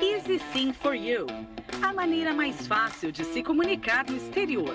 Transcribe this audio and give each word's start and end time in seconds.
Easy 0.00 0.40
Sim 0.52 0.72
for 0.72 0.94
You 0.94 1.26
a 1.82 1.92
maneira 1.92 2.32
mais 2.32 2.66
fácil 2.66 3.12
de 3.12 3.24
se 3.24 3.42
comunicar 3.42 4.06
no 4.08 4.16
exterior. 4.16 4.74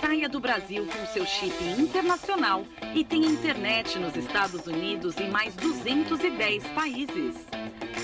Saia 0.00 0.26
do 0.28 0.38
Brasil 0.40 0.86
com 0.86 1.06
seu 1.06 1.26
chip 1.26 1.62
internacional 1.78 2.64
e 2.94 3.04
tenha 3.04 3.28
internet 3.28 3.98
nos 3.98 4.16
Estados 4.16 4.66
Unidos 4.66 5.16
e 5.18 5.24
mais 5.24 5.54
210 5.56 6.66
países. 6.68 7.46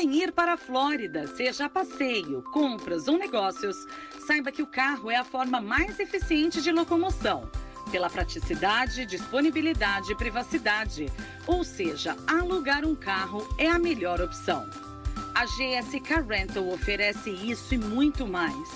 Em 0.00 0.14
ir 0.14 0.30
para 0.30 0.52
a 0.52 0.56
Flórida, 0.56 1.26
seja 1.26 1.64
a 1.64 1.68
passeio, 1.68 2.40
compras 2.52 3.08
ou 3.08 3.18
negócios, 3.18 3.84
saiba 4.28 4.52
que 4.52 4.62
o 4.62 4.66
carro 4.66 5.10
é 5.10 5.16
a 5.16 5.24
forma 5.24 5.60
mais 5.60 5.98
eficiente 5.98 6.62
de 6.62 6.70
locomoção. 6.70 7.50
Pela 7.90 8.08
praticidade, 8.08 9.04
disponibilidade 9.04 10.12
e 10.12 10.14
privacidade. 10.14 11.06
Ou 11.48 11.64
seja, 11.64 12.16
alugar 12.28 12.84
um 12.84 12.94
carro 12.94 13.44
é 13.58 13.68
a 13.68 13.76
melhor 13.76 14.20
opção. 14.20 14.70
A 15.34 15.44
GSK 15.44 16.22
Rental 16.28 16.68
oferece 16.68 17.30
isso 17.30 17.74
e 17.74 17.78
muito 17.78 18.24
mais. 18.24 18.68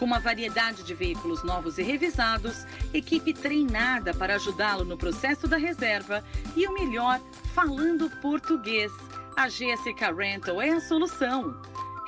Com 0.00 0.04
uma 0.04 0.18
variedade 0.18 0.82
de 0.82 0.94
veículos 0.94 1.44
novos 1.44 1.78
e 1.78 1.82
revisados, 1.84 2.66
equipe 2.92 3.32
treinada 3.32 4.12
para 4.12 4.34
ajudá-lo 4.34 4.84
no 4.84 4.98
processo 4.98 5.46
da 5.46 5.56
reserva 5.56 6.24
e 6.56 6.66
o 6.66 6.74
melhor, 6.74 7.20
falando 7.54 8.10
português 8.20 8.90
a 9.36 9.48
GSK 9.48 10.12
Rental 10.16 10.60
é 10.60 10.70
a 10.70 10.80
solução. 10.80 11.54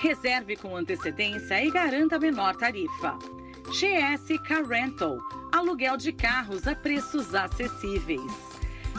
Reserve 0.01 0.57
com 0.57 0.77
antecedência 0.77 1.63
e 1.63 1.71
garanta 1.71 2.17
a 2.17 2.19
menor 2.19 2.57
tarifa. 2.57 3.17
GSK 3.67 4.67
Rental, 4.67 5.19
aluguel 5.53 5.99
de 5.99 6.13
carros 6.13 6.67
a 6.67 6.75
preços 6.75 7.33
acessíveis. 7.35 8.33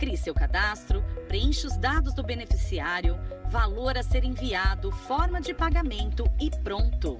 Crie 0.00 0.16
seu 0.16 0.34
cadastro, 0.34 1.00
preencha 1.28 1.68
os 1.68 1.76
dados 1.76 2.12
do 2.12 2.24
beneficiário, 2.24 3.16
valor 3.52 3.96
a 3.96 4.02
ser 4.02 4.24
enviado, 4.24 4.90
forma 4.90 5.40
de 5.40 5.54
pagamento 5.54 6.24
e 6.40 6.50
pronto. 6.50 7.18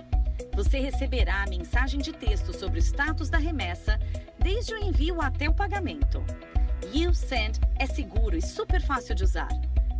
Você 0.57 0.81
receberá 0.81 1.45
a 1.45 1.49
mensagem 1.49 2.01
de 2.01 2.13
texto 2.13 2.53
sobre 2.53 2.81
o 2.81 2.83
status 2.83 3.31
da 3.31 3.39
remessa, 3.39 4.01
desde 4.37 4.75
o 4.75 4.79
envio 4.79 5.23
até 5.23 5.49
o 5.49 5.55
pagamento. 5.55 6.25
YouSend 6.93 7.61
é 7.79 7.87
seguro 7.87 8.37
e 8.37 8.43
super 8.43 8.83
fácil 8.83 9.15
de 9.15 9.23
usar. 9.23 9.51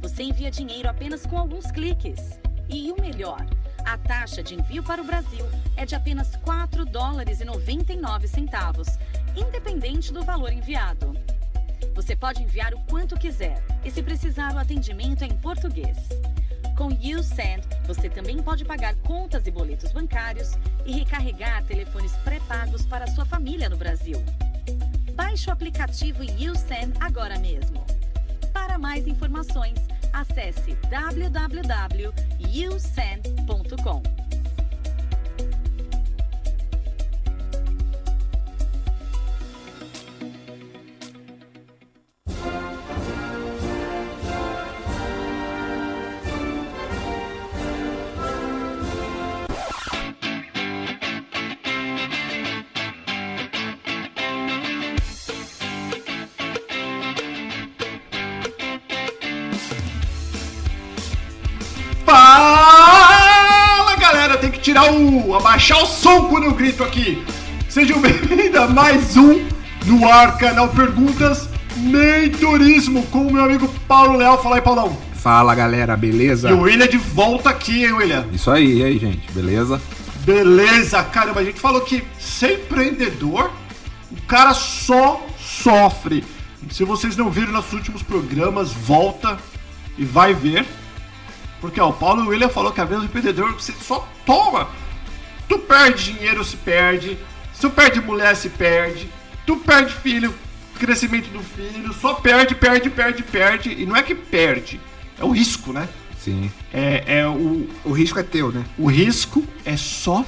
Você 0.01 0.25
envia 0.25 0.51
dinheiro 0.51 0.89
apenas 0.89 1.25
com 1.25 1.39
alguns 1.39 1.71
cliques. 1.71 2.41
E 2.69 2.91
o 2.91 3.01
melhor, 3.01 3.45
a 3.85 3.99
taxa 3.99 4.43
de 4.43 4.55
envio 4.55 4.83
para 4.83 5.03
o 5.03 5.05
Brasil 5.05 5.45
é 5.77 5.85
de 5.85 5.95
apenas 5.95 6.37
4 6.37 6.85
dólares 6.85 7.41
e 7.41 7.45
99 7.45 8.29
centavos, 8.29 8.89
independente 9.37 10.13
do 10.13 10.23
valor 10.23 10.53
enviado. 10.53 11.17
Você 11.95 12.17
pode 12.17 12.43
enviar 12.43 12.73
o 12.75 12.81
quanto 12.85 13.19
quiser 13.19 13.63
e 13.85 13.91
se 13.91 14.03
precisar 14.03 14.55
o 14.55 14.59
atendimento 14.59 15.25
é 15.25 15.27
em 15.27 15.37
português. 15.37 15.99
Com 16.77 16.91
YouSend, 16.91 17.67
você 17.87 18.09
também 18.09 18.43
pode 18.43 18.65
pagar 18.65 18.95
contas 18.97 19.47
e 19.47 19.51
boletos 19.51 19.93
bancários 19.93 20.53
e 20.87 20.93
recarregar 20.93 21.65
telefones 21.65 22.13
pré-pagos 22.25 22.87
para 22.87 23.07
sua 23.09 23.27
família 23.27 23.69
no 23.69 23.77
Brasil. 23.77 24.23
Baixe 25.15 25.51
o 25.51 25.53
aplicativo 25.53 26.25
YouSend 26.25 26.95
agora 26.99 27.39
mesmo. 27.39 27.85
Para 28.53 28.79
mais 28.79 29.07
informações, 29.07 29.79
acesse 30.13 30.77
www.usend.com. 30.91 32.23
tirar 64.73 64.91
o. 64.91 65.35
abaixar 65.35 65.83
o 65.83 65.87
som 65.87 66.29
quando 66.29 66.45
eu 66.45 66.55
grito 66.55 66.83
aqui. 66.83 67.23
Sejam 67.69 68.01
bem-vindos 68.01 68.57
a 68.57 68.67
mais 68.67 69.19
um 69.19 69.47
no 69.85 70.09
ar, 70.09 70.39
canal 70.39 70.69
Perguntas 70.69 71.47
Mentorismo 71.77 73.03
com 73.07 73.27
o 73.27 73.33
meu 73.33 73.45
amigo 73.45 73.69
Paulo 73.87 74.17
Leal. 74.17 74.43
Fala 74.43 74.57
aí, 74.57 74.63
Paulão. 74.63 74.97
Fala 75.15 75.55
galera, 75.55 75.95
beleza? 75.95 76.49
E 76.49 76.53
o 76.55 76.63
William 76.63 76.89
de 76.89 76.97
volta 76.97 77.51
aqui, 77.51 77.85
hein, 77.85 77.93
William? 77.93 78.27
Isso 78.33 78.51
aí, 78.51 78.79
e 78.79 78.85
aí, 78.85 78.99
gente, 78.99 79.31
beleza? 79.33 79.81
Beleza, 80.25 81.03
caramba, 81.05 81.41
a 81.41 81.45
gente 81.45 81.61
falou 81.61 81.83
que 81.83 82.03
ser 82.19 82.55
empreendedor, 82.55 83.51
o 84.11 84.23
cara 84.23 84.55
só 84.55 85.25
sofre. 85.39 86.25
Se 86.71 86.83
vocês 86.83 87.15
não 87.15 87.29
viram 87.29 87.53
nos 87.53 87.73
últimos 87.75 88.03
programas, 88.03 88.73
volta 88.73 89.37
e 89.99 90.05
vai 90.05 90.33
ver. 90.33 90.65
Porque 91.63 91.81
ó, 91.81 91.91
o 91.91 91.93
Paulo 91.93 92.29
William 92.29 92.49
falou 92.49 92.73
que 92.73 92.81
a 92.81 92.85
vez 92.85 93.01
do 93.01 93.07
empreendedor 93.07 93.53
você 93.53 93.73
só 93.73 94.07
toma. 94.27 94.69
Tu 95.49 95.57
perde 95.61 96.13
dinheiro, 96.13 96.45
se 96.45 96.57
perde. 96.57 97.17
Se 97.55 97.61
tu 97.61 97.71
perde 97.71 98.01
mulher, 98.01 98.35
se 98.35 98.51
perde. 98.51 99.09
Tu 99.47 99.57
perde 99.59 99.95
filho, 99.95 100.35
crescimento 100.77 101.31
do 101.31 101.41
filho. 101.41 101.95
Só 101.95 102.15
perde, 102.15 102.57
perde, 102.57 102.91
perde, 102.91 103.23
perde. 103.23 103.71
E 103.71 103.87
não 103.87 103.95
é 103.95 104.03
que 104.03 104.13
perde, 104.13 104.81
é 105.17 105.25
o 105.25 105.31
risco, 105.31 105.73
né? 105.73 105.89
Sim. 106.19 106.51
É, 106.73 107.21
é 107.21 107.29
o, 107.29 107.69
o 107.85 107.93
risco 107.93 108.19
é 108.19 108.25
teu, 108.25 108.51
né? 108.51 108.65
O 108.77 108.91
risco 108.91 109.47
é 109.65 109.77
só 109.77 110.25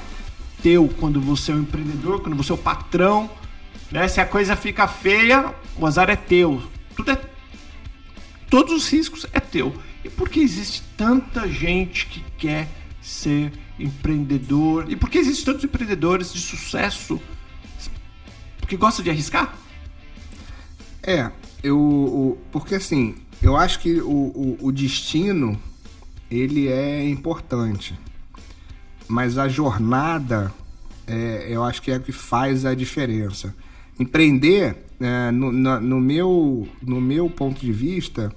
teu 0.63 0.87
quando 0.99 1.19
você 1.19 1.51
é 1.51 1.55
um 1.55 1.59
empreendedor, 1.59 2.21
quando 2.21 2.37
você 2.37 2.53
é 2.53 2.55
o 2.55 2.57
patrão. 2.57 3.29
Né? 3.91 4.07
Se 4.07 4.21
a 4.21 4.25
coisa 4.25 4.55
fica 4.55 4.87
feia, 4.87 5.53
o 5.77 5.85
azar 5.85 6.09
é 6.09 6.15
teu. 6.15 6.63
Tudo 6.95 7.11
é. 7.11 7.19
Todos 8.49 8.73
os 8.73 8.89
riscos 8.89 9.25
é 9.33 9.39
teu. 9.41 9.75
E 10.05 10.09
por 10.09 10.29
que 10.29 10.39
existe 10.39 10.83
tanta 10.95 11.49
gente 11.49 12.05
que 12.05 12.23
quer 12.37 12.69
ser 13.01 13.51
empreendedor? 13.79 14.85
E 14.87 14.95
por 14.95 15.09
que 15.09 15.17
existem 15.17 15.45
tantos 15.45 15.63
empreendedores 15.63 16.31
de 16.31 16.39
sucesso? 16.39 17.19
Porque 18.59 18.77
gosta 18.77 19.01
de 19.01 19.09
arriscar? 19.09 19.57
É, 21.01 21.31
eu. 21.63 22.37
porque 22.51 22.75
assim, 22.75 23.15
eu 23.41 23.57
acho 23.57 23.79
que 23.79 23.99
o, 23.99 24.07
o, 24.07 24.57
o 24.61 24.71
destino 24.71 25.59
ele 26.29 26.67
é 26.67 27.09
importante. 27.09 27.97
Mas 29.07 29.39
a 29.39 29.47
jornada 29.47 30.53
é, 31.07 31.47
eu 31.49 31.63
acho 31.63 31.81
que 31.81 31.89
é 31.89 31.97
o 31.97 32.01
que 32.01 32.11
faz 32.11 32.63
a 32.63 32.75
diferença. 32.75 33.55
Empreender, 33.99 34.85
é, 34.99 35.31
no, 35.31 35.51
no, 35.51 35.79
no, 35.79 35.99
meu, 35.99 36.67
no 36.79 37.01
meu 37.01 37.27
ponto 37.27 37.59
de 37.59 37.71
vista, 37.71 38.31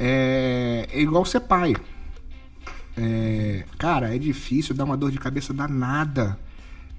é, 0.00 0.88
é 0.90 1.00
igual 1.00 1.26
ser 1.26 1.40
pai. 1.40 1.76
É, 2.96 3.64
cara, 3.78 4.14
é 4.14 4.18
difícil, 4.18 4.74
dá 4.74 4.84
uma 4.84 4.96
dor 4.96 5.10
de 5.10 5.18
cabeça 5.18 5.52
danada. 5.52 6.38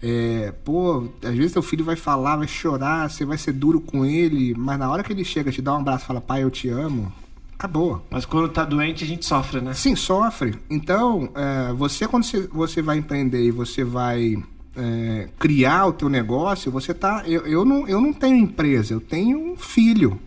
É, 0.03 0.53
pô, 0.63 1.09
às 1.23 1.35
vezes 1.35 1.51
teu 1.51 1.61
filho 1.61 1.83
vai 1.83 1.95
falar, 1.95 2.37
vai 2.37 2.47
chorar, 2.47 3.09
você 3.09 3.25
vai 3.25 3.37
ser 3.37 3.53
duro 3.53 3.81
com 3.81 4.05
ele, 4.05 4.53
mas 4.55 4.79
na 4.79 4.89
hora 4.89 5.03
que 5.03 5.11
ele 5.11 5.23
chega, 5.23 5.51
te 5.51 5.61
dá 5.61 5.73
um 5.73 5.81
abraço 5.81 6.05
e 6.05 6.07
fala, 6.07 6.21
pai, 6.21 6.43
eu 6.43 6.49
te 6.49 6.69
amo, 6.69 7.11
acabou. 7.53 8.05
Mas 8.09 8.25
quando 8.25 8.49
tá 8.49 8.63
doente, 8.63 9.03
a 9.03 9.07
gente 9.07 9.25
sofre, 9.25 9.61
né? 9.61 9.73
Sim, 9.73 9.95
sofre. 9.95 10.55
Então, 10.69 11.29
é, 11.35 11.73
você, 11.73 12.07
quando 12.07 12.23
você, 12.23 12.47
você 12.47 12.81
vai 12.81 12.97
empreender 12.97 13.43
e 13.43 13.51
você 13.51 13.83
vai 13.83 14.41
é, 14.75 15.27
criar 15.37 15.87
o 15.87 15.93
teu 15.93 16.09
negócio, 16.09 16.71
você 16.71 16.93
tá. 16.93 17.23
Eu, 17.27 17.45
eu, 17.45 17.65
não, 17.65 17.87
eu 17.87 17.99
não 18.01 18.13
tenho 18.13 18.37
empresa, 18.37 18.93
eu 18.93 19.01
tenho 19.01 19.37
um 19.37 19.55
filho. 19.55 20.19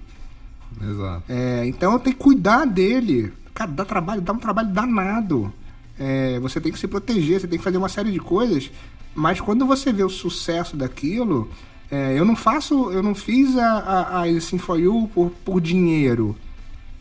Exato. 0.83 1.25
É, 1.29 1.67
então 1.67 1.99
tenho 1.99 2.17
que 2.17 2.23
cuidar 2.23 2.65
dele. 2.65 3.33
Cara, 3.53 3.71
dá 3.71 3.85
trabalho, 3.85 4.21
dá 4.21 4.33
um 4.33 4.39
trabalho 4.39 4.69
danado. 4.69 5.53
é, 5.99 6.39
você 6.41 6.61
tem 6.61 6.73
que 6.73 6.79
se 6.79 6.89
proteger, 6.89 7.41
você 7.41 7.47
tem 7.47 7.59
que 7.59 7.65
fazer 7.65 7.79
uma 7.79 7.89
série 7.89 8.11
de 8.11 8.19
coisas. 8.19 8.71
Mas 9.15 9.41
quando 9.41 9.65
você 9.65 9.93
vê 9.93 10.03
o 10.03 10.09
sucesso 10.09 10.77
daquilo, 10.77 11.49
é, 11.91 12.19
eu 12.19 12.25
não 12.25 12.35
faço, 12.35 12.91
eu 12.91 13.03
não 13.03 13.15
fiz 13.15 13.57
a, 13.57 13.79
a, 13.79 14.23
a 14.23 14.41
For 14.59 14.79
You 14.79 15.09
por, 15.15 15.31
por 15.45 15.61
dinheiro. 15.61 16.37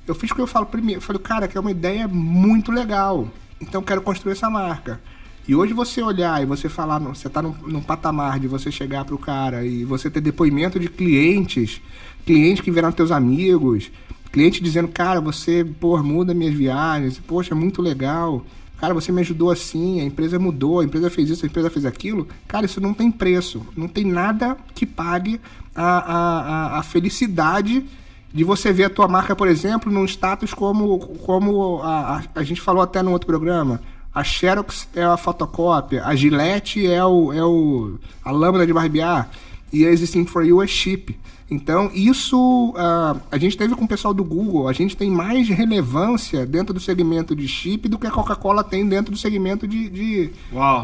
Eu 0.06 0.14
fiz 0.14 0.32
o 0.32 0.36
que 0.36 0.42
eu 0.42 0.48
falo 0.48 0.66
primeiro. 0.66 1.00
Eu 1.00 1.02
falei, 1.02 1.22
cara, 1.22 1.48
que 1.48 1.58
é 1.58 1.62
uma 1.62 1.72
ideia 1.72 2.08
muito 2.08 2.72
legal. 2.72 3.28
Então 3.60 3.82
eu 3.82 3.86
quero 3.86 4.02
construir 4.02 4.34
essa 4.34 4.50
marca. 4.50 5.02
E 5.48 5.56
hoje 5.56 5.74
você 5.74 6.02
olhar 6.02 6.42
e 6.42 6.46
você 6.46 6.70
falar, 6.70 7.00
você 7.00 7.28
está 7.28 7.42
num, 7.42 7.54
num, 7.68 7.82
patamar 7.82 8.40
de 8.40 8.48
você 8.48 8.72
chegar 8.72 9.04
para 9.04 9.16
o 9.16 9.18
cara 9.18 9.66
e 9.66 9.84
você 9.84 10.10
ter 10.10 10.22
depoimento 10.22 10.80
de 10.80 10.88
clientes, 10.88 11.82
clientes 12.26 12.64
que 12.64 12.72
vieram 12.72 12.92
teus 12.92 13.12
amigos, 13.12 13.92
cliente 14.32 14.64
dizendo, 14.64 14.88
cara, 14.88 15.22
você, 15.22 15.66
pô, 15.80 16.02
muda 16.02 16.34
minhas 16.34 16.54
viagens, 16.54 17.20
poxa, 17.20 17.54
é 17.54 17.56
muito 17.56 17.82
legal. 17.82 18.44
Cara, 18.78 18.94
você 18.94 19.12
me 19.12 19.22
ajudou 19.22 19.50
assim, 19.50 20.02
a 20.02 20.04
empresa 20.04 20.38
mudou, 20.38 20.80
a 20.80 20.84
empresa 20.84 21.10
fez 21.10 21.30
isso, 21.30 21.46
a 21.46 21.48
empresa 21.48 21.70
fez 21.70 21.86
aquilo. 21.86 22.28
Cara, 22.48 22.66
isso 22.66 22.82
não 22.82 22.94
tem 22.94 23.10
preço. 23.10 23.66
Não 23.78 23.88
tem 23.88 24.04
nada 24.04 24.58
que 24.76 24.86
pague 24.86 25.40
a, 25.74 26.78
a, 26.78 26.80
a 26.80 26.84
felicidade 26.84 27.86
de 28.34 28.44
você 28.44 28.74
ver 28.74 28.86
a 28.86 28.90
tua 28.90 29.08
marca, 29.08 29.36
por 29.36 29.48
exemplo, 29.48 29.92
num 29.92 30.06
status 30.06 30.54
como, 30.54 31.00
como 31.00 31.82
a, 31.84 32.18
a, 32.18 32.24
a 32.36 32.44
gente 32.44 32.60
falou 32.60 32.82
até 32.82 33.02
no 33.02 33.12
outro 33.12 33.28
programa. 33.28 33.80
A 34.14 34.24
Xerox 34.24 34.88
é 34.96 35.04
a 35.04 35.18
fotocópia, 35.18 36.04
a 36.04 36.16
Gillette 36.16 36.86
é, 36.86 37.04
o, 37.06 37.32
é 37.32 37.44
o, 37.44 37.98
a 38.24 38.32
lâmina 38.32 38.66
de 38.66 38.74
barbear 38.74 39.30
e 39.72 39.86
a 39.86 39.90
Existing 39.90 40.26
for 40.26 40.44
You 40.44 40.62
é 40.62 40.68
chip. 40.68 41.18
Então, 41.54 41.92
isso 41.94 42.72
uh, 42.72 43.22
a 43.30 43.38
gente 43.38 43.56
teve 43.56 43.76
com 43.76 43.86
o 43.86 43.88
pessoal 43.88 44.12
do 44.12 44.24
Google, 44.24 44.68
a 44.68 44.74
gente 44.74 44.98
tem 44.98 45.12
mais 45.12 45.48
relevância 45.48 46.48
dentro 46.48 46.74
do 46.74 46.80
segmento 46.80 47.36
de 47.36 47.48
chip 47.48 47.88
do 47.88 48.00
que 48.00 48.08
a 48.08 48.12
Coca-Cola 48.12 48.64
tem 48.64 48.88
dentro 48.88 49.12
do 49.12 49.18
segmento 49.18 49.68
de, 49.68 49.88
de, 49.88 50.32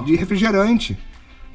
de 0.05 0.15
refrigerante. 0.15 0.95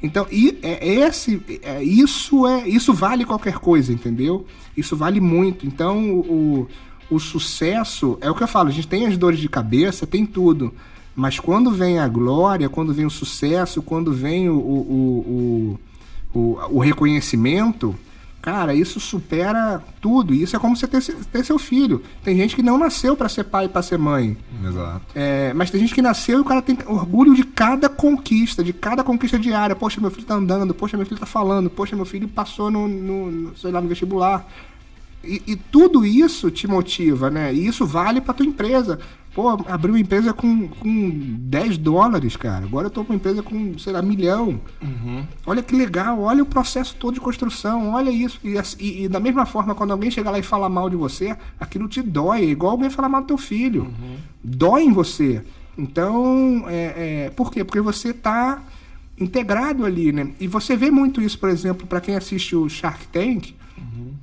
Então, 0.03 0.27
e, 0.29 0.59
é, 0.61 0.85
esse, 0.85 1.41
é, 1.63 1.81
isso 1.81 2.45
é 2.45 2.67
isso 2.67 2.93
vale 2.93 3.23
qualquer 3.23 3.57
coisa, 3.57 3.93
entendeu? 3.93 4.45
Isso 4.75 4.97
vale 4.97 5.21
muito. 5.21 5.65
Então, 5.65 6.19
o, 6.19 6.67
o 7.09 7.17
sucesso, 7.17 8.17
é 8.19 8.29
o 8.29 8.35
que 8.35 8.43
eu 8.43 8.47
falo, 8.49 8.67
a 8.67 8.73
gente 8.73 8.87
tem 8.87 9.07
as 9.07 9.17
dores 9.17 9.39
de 9.39 9.47
cabeça, 9.47 10.05
tem 10.05 10.25
tudo. 10.25 10.73
Mas 11.15 11.39
quando 11.39 11.71
vem 11.71 11.99
a 11.99 12.07
glória, 12.09 12.67
quando 12.67 12.93
vem 12.93 13.05
o 13.05 13.09
sucesso, 13.09 13.81
quando 13.81 14.11
vem 14.11 14.49
o, 14.49 14.57
o, 14.57 15.79
o, 16.33 16.37
o, 16.37 16.59
o 16.71 16.79
reconhecimento, 16.79 17.95
Cara, 18.45 18.75
isso 18.75 18.99
supera 18.99 19.83
tudo. 19.99 20.31
Isso 20.31 20.55
é 20.55 20.59
como 20.59 20.75
você 20.75 20.87
ter, 20.87 21.01
ter 21.01 21.43
seu 21.43 21.57
filho. 21.57 22.03
Tem 22.23 22.37
gente 22.37 22.55
que 22.55 22.61
não 22.61 22.77
nasceu 22.77 23.17
para 23.17 23.27
ser 23.27 23.45
pai 23.45 23.65
e 23.65 23.69
para 23.69 23.81
ser 23.81 23.97
mãe. 23.97 24.37
Exato. 24.63 25.01
É, 25.15 25.51
mas 25.55 25.71
tem 25.71 25.81
gente 25.81 25.95
que 25.95 26.01
nasceu 26.01 26.37
e 26.37 26.41
o 26.41 26.45
cara 26.45 26.61
tem 26.61 26.77
orgulho 26.85 27.33
de 27.33 27.43
cada 27.43 27.89
conquista, 27.89 28.63
de 28.63 28.71
cada 28.71 29.03
conquista 29.03 29.39
diária. 29.39 29.75
Poxa, 29.75 29.99
meu 29.99 30.11
filho 30.11 30.27
tá 30.27 30.35
andando, 30.35 30.75
poxa, 30.75 30.95
meu 30.95 31.07
filho 31.07 31.19
tá 31.19 31.25
falando, 31.25 31.71
poxa, 31.71 31.95
meu 31.95 32.05
filho 32.05 32.27
passou 32.27 32.69
no, 32.69 32.87
no, 32.87 33.31
no 33.31 33.57
sei 33.57 33.71
lá, 33.71 33.81
no 33.81 33.87
vestibular. 33.87 34.47
E, 35.23 35.41
e, 35.47 35.55
tudo 35.55 36.05
isso 36.05 36.51
te 36.51 36.67
motiva, 36.67 37.31
né? 37.31 37.51
E 37.51 37.65
isso 37.65 37.83
vale 37.83 38.21
para 38.21 38.35
tua 38.35 38.45
empresa. 38.45 38.99
Pô, 39.35 39.49
abri 39.49 39.91
uma 39.91 39.99
empresa 39.99 40.33
com, 40.33 40.69
com 40.69 41.35
10 41.39 41.77
dólares, 41.77 42.37
cara. 42.37 42.63
Agora 42.63 42.87
eu 42.87 42.89
tô 42.89 43.03
com 43.03 43.11
uma 43.11 43.17
empresa 43.17 43.43
com, 43.43 43.77
sei 43.77 43.91
lá, 43.91 44.01
milhão. 44.01 44.61
Uhum. 44.81 45.25
Olha 45.45 45.61
que 45.61 45.75
legal, 45.75 46.21
olha 46.21 46.41
o 46.41 46.45
processo 46.45 46.95
todo 46.95 47.15
de 47.15 47.19
construção, 47.19 47.91
olha 47.91 48.09
isso. 48.09 48.39
E, 48.41 48.55
e, 48.79 49.03
e, 49.03 49.07
da 49.09 49.19
mesma 49.19 49.45
forma, 49.45 49.75
quando 49.75 49.91
alguém 49.91 50.09
chega 50.09 50.31
lá 50.31 50.39
e 50.39 50.41
fala 50.41 50.69
mal 50.69 50.89
de 50.89 50.95
você, 50.95 51.35
aquilo 51.59 51.89
te 51.89 52.01
dói. 52.01 52.43
É 52.43 52.45
igual 52.45 52.71
alguém 52.71 52.89
falar 52.89 53.09
mal 53.09 53.21
do 53.23 53.27
teu 53.27 53.37
filho. 53.37 53.83
Uhum. 53.83 54.15
Dói 54.41 54.83
em 54.83 54.93
você. 54.93 55.43
Então, 55.77 56.63
é, 56.69 57.25
é, 57.25 57.29
por 57.31 57.51
quê? 57.51 57.65
Porque 57.65 57.81
você 57.81 58.13
tá 58.13 58.63
integrado 59.19 59.83
ali, 59.83 60.13
né? 60.13 60.29
E 60.39 60.47
você 60.47 60.77
vê 60.77 60.89
muito 60.89 61.21
isso, 61.21 61.37
por 61.37 61.49
exemplo, 61.49 61.85
para 61.85 61.99
quem 61.99 62.15
assiste 62.15 62.55
o 62.55 62.69
Shark 62.69 63.05
Tank. 63.09 63.53
Uhum 63.77 64.13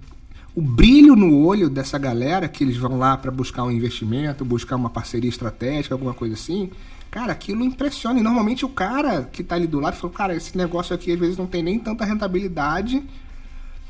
o 0.55 0.61
brilho 0.61 1.17
no 1.17 1.45
olho 1.45 1.71
dessa 1.71 1.99
galera 1.99 2.47
que 2.47 2.63
eles 2.63 2.77
vão 2.77 2.99
lá 2.99 3.17
para 3.17 3.31
buscar 3.31 3.65
um 3.65 3.71
investimento, 3.71 4.45
buscar 4.45 4.77
uma 4.77 4.91
parceria 4.91 5.29
estratégica, 5.29 5.95
alguma 5.95 6.13
coisa 6.13 6.35
assim, 6.35 6.71
cara, 7.11 7.33
aquilo 7.33 7.65
impressiona. 7.65 8.21
E 8.21 8.23
normalmente 8.23 8.65
o 8.65 8.69
cara 8.69 9.29
que 9.33 9.43
tá 9.43 9.55
ali 9.55 9.67
do 9.67 9.81
lado 9.81 9.97
falou, 9.97 10.15
cara, 10.15 10.35
esse 10.35 10.57
negócio 10.57 10.95
aqui 10.95 11.13
às 11.13 11.19
vezes 11.19 11.39
não 11.39 11.47
tem 11.47 11.63
nem 11.63 11.79
tanta 11.79 12.05
rentabilidade. 12.05 13.03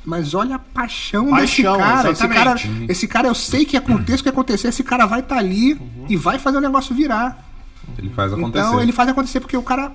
Mas 0.04 0.34
olha 0.34 0.56
a 0.56 0.58
paixão, 0.58 1.30
paixão 1.30 1.40
desse 1.40 1.62
cara. 1.62 2.10
Esse 2.10 2.28
cara. 2.28 2.54
Esse 2.88 3.08
cara, 3.08 3.28
eu 3.28 3.34
sei 3.34 3.64
que 3.64 3.76
aconteça 3.76 4.20
o 4.20 4.22
que 4.24 4.28
acontecer, 4.28 4.68
esse 4.68 4.82
cara 4.82 5.06
vai 5.06 5.20
estar 5.20 5.36
tá 5.36 5.40
ali 5.40 5.74
uhum. 5.74 6.06
e 6.08 6.16
vai 6.16 6.38
fazer 6.38 6.58
o 6.58 6.60
negócio 6.60 6.94
virar. 6.94 7.48
Ele 7.98 8.10
faz 8.10 8.32
acontecer. 8.32 8.66
Então 8.66 8.80
ele 8.80 8.92
faz 8.92 9.08
acontecer 9.08 9.40
porque 9.40 9.56
o 9.56 9.62
cara 9.62 9.92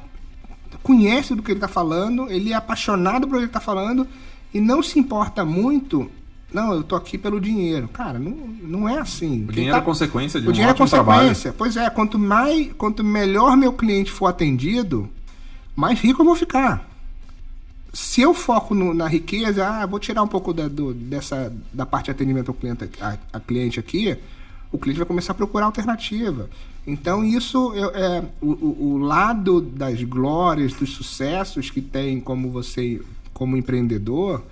conhece 0.81 1.35
do 1.35 1.43
que 1.43 1.51
ele 1.51 1.57
está 1.57 1.67
falando, 1.67 2.29
ele 2.29 2.53
é 2.53 2.55
apaixonado 2.55 3.27
por 3.27 3.37
ele 3.37 3.45
está 3.45 3.59
falando 3.59 4.07
e 4.53 4.61
não 4.61 4.81
se 4.81 4.97
importa 4.97 5.43
muito 5.43 6.09
não, 6.51 6.73
eu 6.73 6.83
tô 6.83 6.95
aqui 6.95 7.17
pelo 7.17 7.41
dinheiro. 7.41 7.89
Cara, 7.89 8.17
não, 8.17 8.31
não 8.31 8.89
é 8.89 8.99
assim. 8.99 9.45
O 9.47 9.51
dinheiro 9.51 9.75
tá... 9.75 9.81
é 9.81 9.81
consequência 9.81 10.39
de 10.39 10.47
o 10.47 10.49
um 10.49 10.53
dinheiro 10.53 10.73
é 10.73 10.77
consequência. 10.77 11.51
Trabalho. 11.51 11.55
Pois 11.57 11.75
é, 11.75 11.89
quanto 11.89 12.17
mais, 12.17 12.71
quanto 12.77 13.03
melhor 13.03 13.57
meu 13.57 13.73
cliente 13.73 14.11
for 14.11 14.27
atendido, 14.27 15.09
mais 15.75 15.99
rico 15.99 16.21
eu 16.21 16.25
vou 16.25 16.35
ficar. 16.35 16.89
Se 17.93 18.21
eu 18.21 18.33
foco 18.33 18.73
no, 18.73 18.93
na 18.93 19.07
riqueza, 19.07 19.67
ah, 19.67 19.85
vou 19.85 19.99
tirar 19.99 20.23
um 20.23 20.27
pouco 20.27 20.53
da, 20.53 20.67
do, 20.67 20.93
dessa, 20.93 21.53
da 21.73 21.85
parte 21.85 22.05
de 22.05 22.11
atendimento 22.11 22.49
ao 22.49 22.53
cliente, 22.53 22.89
a, 23.01 23.17
a, 23.33 23.39
cliente 23.39 23.79
aqui, 23.79 24.17
o 24.71 24.77
cliente 24.77 24.99
vai 24.99 25.07
começar 25.07 25.33
a 25.33 25.35
procurar 25.35 25.65
alternativa. 25.65 26.49
Então, 26.85 27.25
isso 27.25 27.73
é, 27.73 27.79
é 28.19 28.23
o, 28.39 28.51
o, 28.51 28.93
o 28.93 28.97
lado 28.97 29.59
das 29.59 30.01
glórias, 30.03 30.73
dos 30.73 30.91
sucessos 30.91 31.69
que 31.69 31.81
tem 31.81 32.21
como 32.21 32.51
você, 32.51 33.01
como 33.33 33.57
empreendedor, 33.57 34.43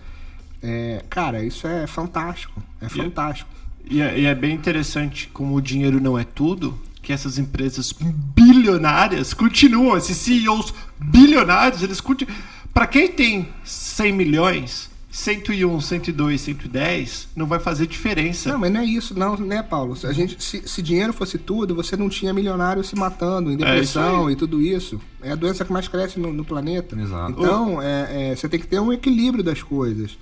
é, 0.68 1.06
cara, 1.10 1.44
isso 1.44 1.68
é 1.68 1.86
fantástico. 1.86 2.62
É 2.82 2.90
fantástico. 2.90 3.50
E 3.88 4.02
é, 4.02 4.20
e 4.20 4.26
é 4.26 4.34
bem 4.34 4.56
interessante 4.56 5.30
como 5.32 5.56
o 5.56 5.62
dinheiro 5.62 6.02
não 6.02 6.18
é 6.18 6.24
tudo, 6.24 6.80
que 7.04 7.14
essas 7.14 7.38
empresas 7.38 7.94
bilionárias 8.36 9.32
continuam, 9.32 9.96
esses 9.96 10.18
CEOs 10.18 10.74
bilionários, 11.00 11.84
eles 11.84 12.02
continuam. 12.02 12.36
Para 12.74 12.88
quem 12.88 13.08
tem 13.08 13.48
100 13.64 14.12
milhões, 14.12 14.90
101, 15.16 15.80
102, 15.80 16.42
110, 16.42 17.30
não 17.36 17.46
vai 17.46 17.60
fazer 17.60 17.88
diferença. 17.88 18.52
Não, 18.52 18.60
mas 18.60 18.74
não 18.74 18.82
é 18.82 18.86
isso, 18.86 19.18
não, 19.18 19.38
né, 19.38 19.64
Paulo? 19.64 19.96
A 20.04 20.12
gente, 20.12 20.44
se, 20.44 20.68
se 20.68 20.82
dinheiro 20.82 21.14
fosse 21.14 21.38
tudo, 21.38 21.74
você 21.74 21.96
não 21.96 22.10
tinha 22.10 22.34
milionário 22.34 22.84
se 22.84 22.98
matando 22.98 23.50
em 23.50 23.54
é 23.54 23.58
depressão 23.58 24.28
é 24.28 24.34
e 24.34 24.36
tudo 24.36 24.62
isso. 24.62 25.00
É 25.22 25.32
a 25.32 25.36
doença 25.36 25.64
que 25.64 25.72
mais 25.72 25.88
cresce 25.88 26.20
no, 26.20 26.34
no 26.34 26.44
planeta. 26.44 27.00
Exato. 27.00 27.32
Então, 27.32 27.82
é, 27.82 28.32
é, 28.32 28.36
você 28.36 28.50
tem 28.50 28.60
que 28.60 28.68
ter 28.68 28.80
um 28.82 28.92
equilíbrio 28.92 29.44
das 29.44 29.64
coisas. 29.64 30.18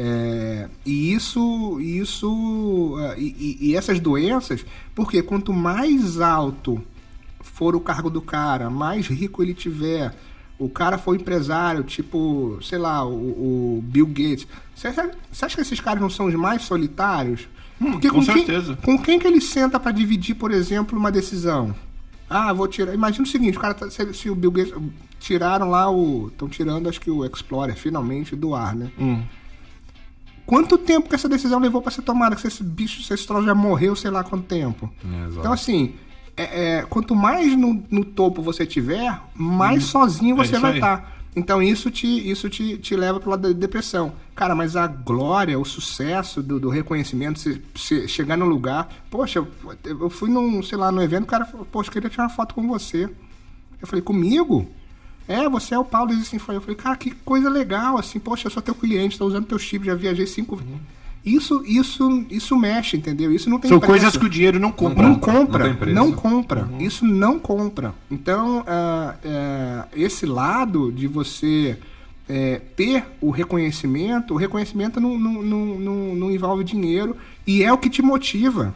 É, 0.00 0.68
e 0.86 1.12
isso, 1.12 1.80
isso 1.80 2.96
é, 3.00 3.18
e, 3.18 3.58
e, 3.60 3.74
essas 3.74 3.98
doenças, 3.98 4.64
porque 4.94 5.20
quanto 5.24 5.52
mais 5.52 6.20
alto 6.20 6.80
for 7.40 7.74
o 7.74 7.80
cargo 7.80 8.08
do 8.08 8.22
cara, 8.22 8.70
mais 8.70 9.08
rico 9.08 9.42
ele 9.42 9.52
tiver, 9.52 10.14
o 10.56 10.68
cara 10.68 10.98
for 10.98 11.16
empresário, 11.16 11.82
tipo, 11.82 12.60
sei 12.62 12.78
lá, 12.78 13.04
o, 13.04 13.78
o 13.78 13.82
Bill 13.82 14.06
Gates, 14.06 14.46
você 14.72 14.86
acha, 14.86 15.10
você 15.32 15.44
acha, 15.44 15.56
que 15.56 15.62
esses 15.62 15.80
caras 15.80 16.00
não 16.00 16.08
são 16.08 16.26
os 16.26 16.34
mais 16.36 16.62
solitários? 16.62 17.48
Hum, 17.80 17.90
porque 17.90 18.08
com, 18.08 18.18
com 18.18 18.22
certeza. 18.22 18.78
Quem, 18.80 18.96
com 18.96 19.02
quem 19.02 19.18
que 19.18 19.26
ele 19.26 19.40
senta 19.40 19.80
para 19.80 19.90
dividir, 19.90 20.36
por 20.36 20.52
exemplo, 20.52 20.96
uma 20.96 21.10
decisão? 21.10 21.74
Ah, 22.30 22.52
vou 22.52 22.68
tirar. 22.68 22.94
Imagina 22.94 23.24
o 23.24 23.28
seguinte, 23.28 23.58
o 23.58 23.60
cara 23.60 23.74
tá, 23.74 23.90
se, 23.90 24.14
se, 24.14 24.30
o 24.30 24.36
Bill 24.36 24.52
Gates 24.52 24.74
tiraram 25.18 25.70
lá 25.70 25.90
o, 25.90 26.28
estão 26.28 26.48
tirando 26.48 26.88
acho 26.88 27.00
que 27.00 27.10
o 27.10 27.24
Explorer 27.24 27.74
finalmente 27.74 28.36
do 28.36 28.54
ar, 28.54 28.76
né? 28.76 28.92
Hum. 28.96 29.24
Quanto 30.48 30.78
tempo 30.78 31.10
que 31.10 31.14
essa 31.14 31.28
decisão 31.28 31.60
levou 31.60 31.82
para 31.82 31.90
ser 31.90 32.00
tomada? 32.00 32.34
Que 32.34 32.46
esse 32.46 32.64
bicho, 32.64 33.02
esse 33.12 33.26
troço 33.26 33.44
já 33.44 33.54
morreu, 33.54 33.94
sei 33.94 34.10
lá 34.10 34.24
quanto 34.24 34.44
tempo. 34.44 34.90
É, 35.04 35.28
então, 35.28 35.52
assim, 35.52 35.92
é, 36.34 36.78
é, 36.78 36.82
quanto 36.88 37.14
mais 37.14 37.54
no, 37.54 37.84
no, 37.90 38.02
topo 38.02 38.40
você 38.40 38.64
tiver, 38.64 39.20
mais 39.34 39.84
hum, 39.84 39.86
sozinho 39.86 40.34
você 40.34 40.56
é 40.56 40.58
vai 40.58 40.76
estar. 40.76 41.02
Tá. 41.02 41.12
Então 41.36 41.62
isso 41.62 41.90
te, 41.90 42.06
isso 42.30 42.48
te, 42.48 42.78
te 42.78 42.96
leva 42.96 43.20
pro 43.20 43.28
lado 43.28 43.42
da 43.42 43.52
depressão. 43.52 44.14
Cara, 44.34 44.54
mas 44.54 44.74
a 44.74 44.86
glória, 44.86 45.58
o 45.58 45.66
sucesso 45.66 46.42
do, 46.42 46.58
do 46.58 46.70
reconhecimento, 46.70 47.38
se, 47.38 47.62
se 47.74 48.08
chegar 48.08 48.38
no 48.38 48.46
lugar. 48.46 48.88
Poxa, 49.10 49.46
eu 49.84 50.08
fui 50.08 50.30
num, 50.30 50.62
sei 50.62 50.78
lá, 50.78 50.90
num 50.90 51.02
evento, 51.02 51.24
o 51.24 51.26
cara 51.26 51.44
falou, 51.44 51.66
poxa, 51.70 51.90
eu 51.90 51.92
queria 51.92 52.08
tirar 52.08 52.24
uma 52.24 52.30
foto 52.30 52.54
com 52.54 52.66
você. 52.66 53.04
Eu 53.82 53.86
falei, 53.86 54.00
comigo? 54.00 54.66
É, 55.28 55.46
você 55.46 55.74
é 55.74 55.78
o 55.78 55.84
Paulo 55.84 56.08
do 56.08 56.14
Existing 56.14 56.40
Eu 56.48 56.60
falei, 56.60 56.74
cara, 56.74 56.96
que 56.96 57.10
coisa 57.10 57.50
legal, 57.50 57.98
assim, 57.98 58.18
poxa, 58.18 58.46
eu 58.46 58.50
sou 58.50 58.62
teu 58.62 58.74
cliente, 58.74 59.14
estou 59.14 59.28
usando 59.28 59.44
teu 59.44 59.58
chip, 59.58 59.84
já 59.84 59.94
viajei 59.94 60.26
cinco 60.26 60.56
vezes. 60.56 60.72
Uhum. 60.72 60.80
Isso, 61.24 61.62
isso, 61.66 62.24
isso 62.30 62.56
mexe, 62.56 62.96
entendeu? 62.96 63.30
Isso 63.30 63.50
não 63.50 63.58
tem 63.58 63.68
São 63.68 63.78
preço. 63.78 63.92
coisas 63.92 64.16
que 64.16 64.24
o 64.24 64.28
dinheiro 64.30 64.58
não 64.58 64.72
compra. 64.72 65.02
Não 65.02 65.16
compra, 65.16 65.76
não, 65.86 66.06
não 66.06 66.12
compra. 66.12 66.64
Uhum. 66.64 66.80
Isso 66.80 67.04
não 67.04 67.38
compra. 67.38 67.94
Então, 68.10 68.60
uh, 68.60 68.62
uh, 68.62 69.88
esse 69.94 70.24
lado 70.24 70.90
de 70.90 71.06
você 71.06 71.78
uh, 72.30 72.60
ter 72.74 73.04
o 73.20 73.30
reconhecimento, 73.30 74.32
o 74.32 74.36
reconhecimento 74.38 74.98
não, 74.98 75.18
não, 75.18 75.42
não, 75.42 75.66
não, 75.78 76.14
não 76.14 76.30
envolve 76.30 76.64
dinheiro 76.64 77.14
e 77.46 77.62
é 77.62 77.70
o 77.70 77.76
que 77.76 77.90
te 77.90 78.00
motiva. 78.00 78.74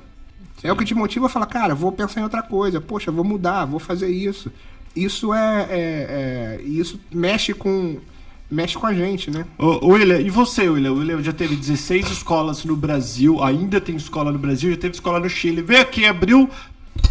É 0.63 0.71
o 0.71 0.77
que 0.77 0.85
te 0.85 0.95
motiva 0.95 1.27
a 1.27 1.29
falar, 1.29 1.47
cara, 1.47 1.75
vou 1.75 1.91
pensar 1.91 2.21
em 2.21 2.25
outra 2.25 2.43
coisa, 2.43 2.81
poxa, 2.81 3.11
vou 3.11 3.25
mudar, 3.25 3.65
vou 3.65 3.81
fazer 3.81 4.11
isso. 4.11 4.53
Isso 4.95 5.33
é, 5.33 5.67
é, 5.71 6.59
é 6.59 6.63
isso 6.65 7.01
mexe 7.11 7.53
com 7.55 7.99
mexe 8.51 8.77
com 8.77 8.87
a 8.87 8.93
gente, 8.93 9.31
né? 9.31 9.47
Ô, 9.59 9.89
William, 9.89 10.21
e 10.21 10.29
você, 10.29 10.69
William? 10.69 10.93
O 10.93 10.99
William 10.99 11.23
já 11.23 11.33
teve 11.33 11.57
16 11.57 12.11
escolas 12.11 12.65
no 12.65 12.77
Brasil, 12.77 13.43
ainda 13.43 13.81
tem 13.81 13.97
escola 13.97 14.31
no 14.31 14.39
Brasil, 14.39 14.71
já 14.73 14.77
teve 14.77 14.95
escola 14.95 15.19
no 15.19 15.29
Chile. 15.29 15.63
Veio 15.63 15.81
aqui, 15.81 16.05
abriu, 16.05 16.51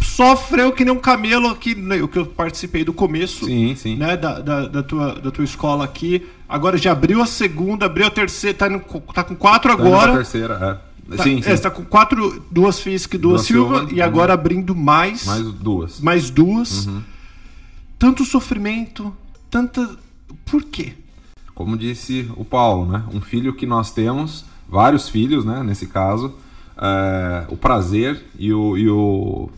sofreu 0.00 0.72
que 0.72 0.84
nem 0.84 0.94
um 0.94 0.98
camelo 1.00 1.48
aqui, 1.48 1.74
né, 1.74 2.00
o 2.00 2.06
que 2.06 2.18
eu 2.18 2.26
participei 2.26 2.84
do 2.84 2.92
começo. 2.92 3.44
Sim, 3.46 3.74
sim. 3.74 3.96
Né, 3.96 4.16
da, 4.16 4.38
da, 4.38 4.68
da 4.68 4.82
tua, 4.84 5.14
da 5.16 5.30
tua 5.32 5.44
escola 5.44 5.84
aqui. 5.84 6.24
Agora 6.48 6.78
já 6.78 6.92
abriu 6.92 7.20
a 7.20 7.26
segunda, 7.26 7.86
abriu 7.86 8.06
a 8.06 8.10
terceira, 8.10 8.56
tá, 8.56 8.68
no, 8.68 8.78
tá 9.12 9.24
com 9.24 9.34
quatro 9.34 9.74
Tá 9.74 9.82
agora. 9.82 10.12
terceira, 10.14 10.54
é. 10.54 10.92
Tá, 11.16 11.24
sim, 11.24 11.38
é, 11.38 11.42
sim. 11.42 11.56
você 11.56 11.58
tá 11.58 11.70
com 11.70 11.84
quatro, 11.84 12.42
duas 12.50 12.78
FISC, 12.78 13.18
duas, 13.18 13.20
Duas 13.20 13.46
Silva, 13.46 13.78
Silva, 13.80 13.94
e 13.94 14.00
agora 14.00 14.32
abrindo 14.32 14.74
mais, 14.74 15.26
Mais 15.26 15.42
duas. 15.42 16.00
mais 16.00 16.30
duas. 16.30 16.86
Uhum. 16.86 17.02
Tanto 18.02 18.24
sofrimento, 18.24 19.16
tanta. 19.48 19.88
Por 20.44 20.64
quê? 20.64 20.94
Como 21.54 21.76
disse 21.76 22.28
o 22.36 22.44
Paulo, 22.44 22.90
né? 22.90 23.04
Um 23.14 23.20
filho 23.20 23.54
que 23.54 23.64
nós 23.64 23.92
temos, 23.92 24.44
vários 24.68 25.08
filhos, 25.08 25.44
né? 25.44 25.62
Nesse 25.62 25.86
caso, 25.86 26.34
é, 26.76 27.46
o 27.48 27.56
prazer 27.56 28.20
e 28.36 28.52
o, 28.52 28.76
e 28.76 28.90
o 28.90 29.48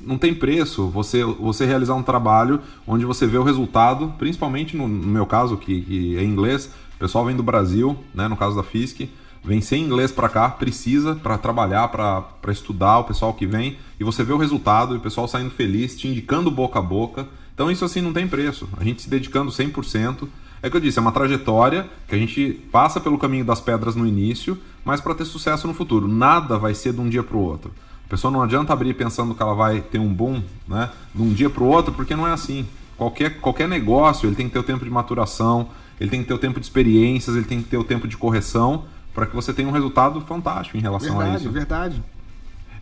não 0.00 0.16
tem 0.16 0.34
preço 0.34 0.86
você 0.86 1.22
você 1.24 1.66
realizar 1.66 1.92
um 1.94 2.02
trabalho 2.02 2.62
onde 2.86 3.04
você 3.04 3.26
vê 3.26 3.36
o 3.36 3.42
resultado, 3.42 4.14
principalmente 4.18 4.74
no, 4.74 4.88
no 4.88 5.06
meu 5.06 5.26
caso 5.26 5.58
que, 5.58 5.82
que 5.82 6.16
é 6.16 6.24
inglês, 6.24 6.70
o 6.96 6.98
pessoal 7.00 7.26
vem 7.26 7.36
do 7.36 7.42
Brasil, 7.42 7.98
né? 8.14 8.26
No 8.28 8.36
caso 8.38 8.56
da 8.56 8.62
FISC, 8.62 9.10
vem 9.44 9.60
sem 9.60 9.84
inglês 9.84 10.10
para 10.10 10.30
cá, 10.30 10.48
precisa 10.48 11.16
para 11.16 11.36
trabalhar, 11.36 11.88
para 11.88 12.50
estudar, 12.50 13.00
o 13.00 13.04
pessoal 13.04 13.34
que 13.34 13.46
vem 13.46 13.76
e 14.00 14.04
você 14.04 14.24
vê 14.24 14.32
o 14.32 14.38
resultado 14.38 14.94
e 14.94 14.96
o 14.96 15.02
pessoal 15.02 15.28
saindo 15.28 15.50
feliz, 15.50 15.94
te 15.98 16.08
indicando 16.08 16.50
boca 16.50 16.78
a 16.78 16.82
boca. 16.82 17.28
Então 17.54 17.70
isso 17.70 17.84
assim 17.84 18.00
não 18.00 18.12
tem 18.12 18.26
preço. 18.26 18.68
A 18.76 18.84
gente 18.84 19.02
se 19.02 19.08
dedicando 19.08 19.50
100%. 19.50 20.28
É 20.62 20.70
que 20.70 20.76
eu 20.76 20.80
disse, 20.80 20.98
é 20.98 21.02
uma 21.02 21.12
trajetória 21.12 21.86
que 22.08 22.14
a 22.14 22.18
gente 22.18 22.52
passa 22.72 22.98
pelo 22.98 23.18
caminho 23.18 23.44
das 23.44 23.60
pedras 23.60 23.94
no 23.94 24.06
início, 24.06 24.58
mas 24.82 24.98
para 24.98 25.14
ter 25.14 25.26
sucesso 25.26 25.66
no 25.66 25.74
futuro. 25.74 26.08
Nada 26.08 26.58
vai 26.58 26.74
ser 26.74 26.94
de 26.94 27.00
um 27.00 27.08
dia 27.08 27.22
para 27.22 27.36
o 27.36 27.40
outro. 27.40 27.70
A 28.06 28.08
pessoa 28.08 28.30
não 28.30 28.42
adianta 28.42 28.72
abrir 28.72 28.94
pensando 28.94 29.34
que 29.34 29.42
ela 29.42 29.54
vai 29.54 29.80
ter 29.80 29.98
um 29.98 30.12
boom, 30.12 30.42
né, 30.66 30.90
de 31.14 31.22
um 31.22 31.32
dia 31.32 31.50
para 31.50 31.62
o 31.62 31.66
outro, 31.66 31.92
porque 31.92 32.16
não 32.16 32.26
é 32.26 32.32
assim. 32.32 32.66
Qualquer, 32.96 33.40
qualquer 33.40 33.68
negócio, 33.68 34.26
ele 34.26 34.36
tem 34.36 34.46
que 34.46 34.52
ter 34.52 34.58
o 34.58 34.62
tempo 34.62 34.84
de 34.84 34.90
maturação, 34.90 35.68
ele 36.00 36.10
tem 36.10 36.22
que 36.22 36.28
ter 36.28 36.34
o 36.34 36.38
tempo 36.38 36.60
de 36.60 36.66
experiências, 36.66 37.36
ele 37.36 37.44
tem 37.44 37.62
que 37.62 37.68
ter 37.68 37.76
o 37.76 37.84
tempo 37.84 38.06
de 38.06 38.16
correção, 38.16 38.84
para 39.14 39.26
que 39.26 39.34
você 39.34 39.52
tenha 39.52 39.68
um 39.68 39.72
resultado 39.72 40.20
fantástico 40.20 40.76
em 40.76 40.80
relação 40.80 41.20
a 41.20 41.24
Verdade, 41.24 41.42
isso. 41.44 41.52
verdade. 41.52 42.02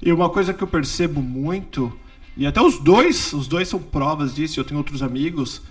E 0.00 0.12
uma 0.12 0.28
coisa 0.28 0.52
que 0.52 0.62
eu 0.62 0.68
percebo 0.68 1.22
muito, 1.22 1.92
e 2.36 2.46
até 2.46 2.60
os 2.60 2.78
dois, 2.78 3.32
os 3.32 3.46
dois 3.46 3.68
são 3.68 3.78
provas 3.78 4.34
disso, 4.34 4.58
eu 4.58 4.64
tenho 4.64 4.78
outros 4.78 5.02
amigos, 5.02 5.62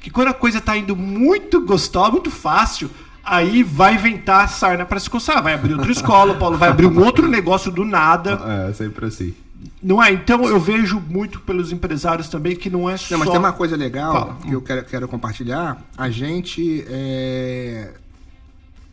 que 0.00 0.10
quando 0.10 0.28
a 0.28 0.34
coisa 0.34 0.60
tá 0.60 0.76
indo 0.76 0.94
muito 0.94 1.60
gostosa, 1.60 2.10
muito 2.10 2.30
fácil, 2.30 2.90
aí 3.24 3.62
vai 3.62 3.94
inventar 3.94 4.48
sarna 4.48 4.84
para 4.84 4.98
se 4.98 5.08
coçar, 5.08 5.42
vai 5.42 5.54
abrir 5.54 5.74
outra 5.74 5.92
escola, 5.92 6.32
o 6.32 6.38
Paulo 6.38 6.58
vai 6.58 6.68
abrir 6.68 6.86
um 6.86 7.02
outro 7.02 7.28
negócio 7.28 7.70
do 7.70 7.84
nada. 7.84 8.68
É, 8.68 8.72
sempre 8.72 9.06
assim. 9.06 9.34
Não 9.80 10.02
é? 10.02 10.12
Então 10.12 10.44
eu 10.44 10.58
vejo 10.58 11.00
muito 11.00 11.40
pelos 11.40 11.70
empresários 11.72 12.28
também 12.28 12.56
que 12.56 12.68
não 12.68 12.90
é 12.90 12.96
só. 12.96 13.12
Não, 13.12 13.18
mas 13.20 13.30
tem 13.30 13.38
uma 13.38 13.52
coisa 13.52 13.76
legal 13.76 14.12
Fala. 14.12 14.38
que 14.42 14.52
eu 14.52 14.60
quero, 14.60 14.84
quero 14.84 15.08
compartilhar. 15.08 15.80
A 15.96 16.10
gente 16.10 16.84
é, 16.88 17.92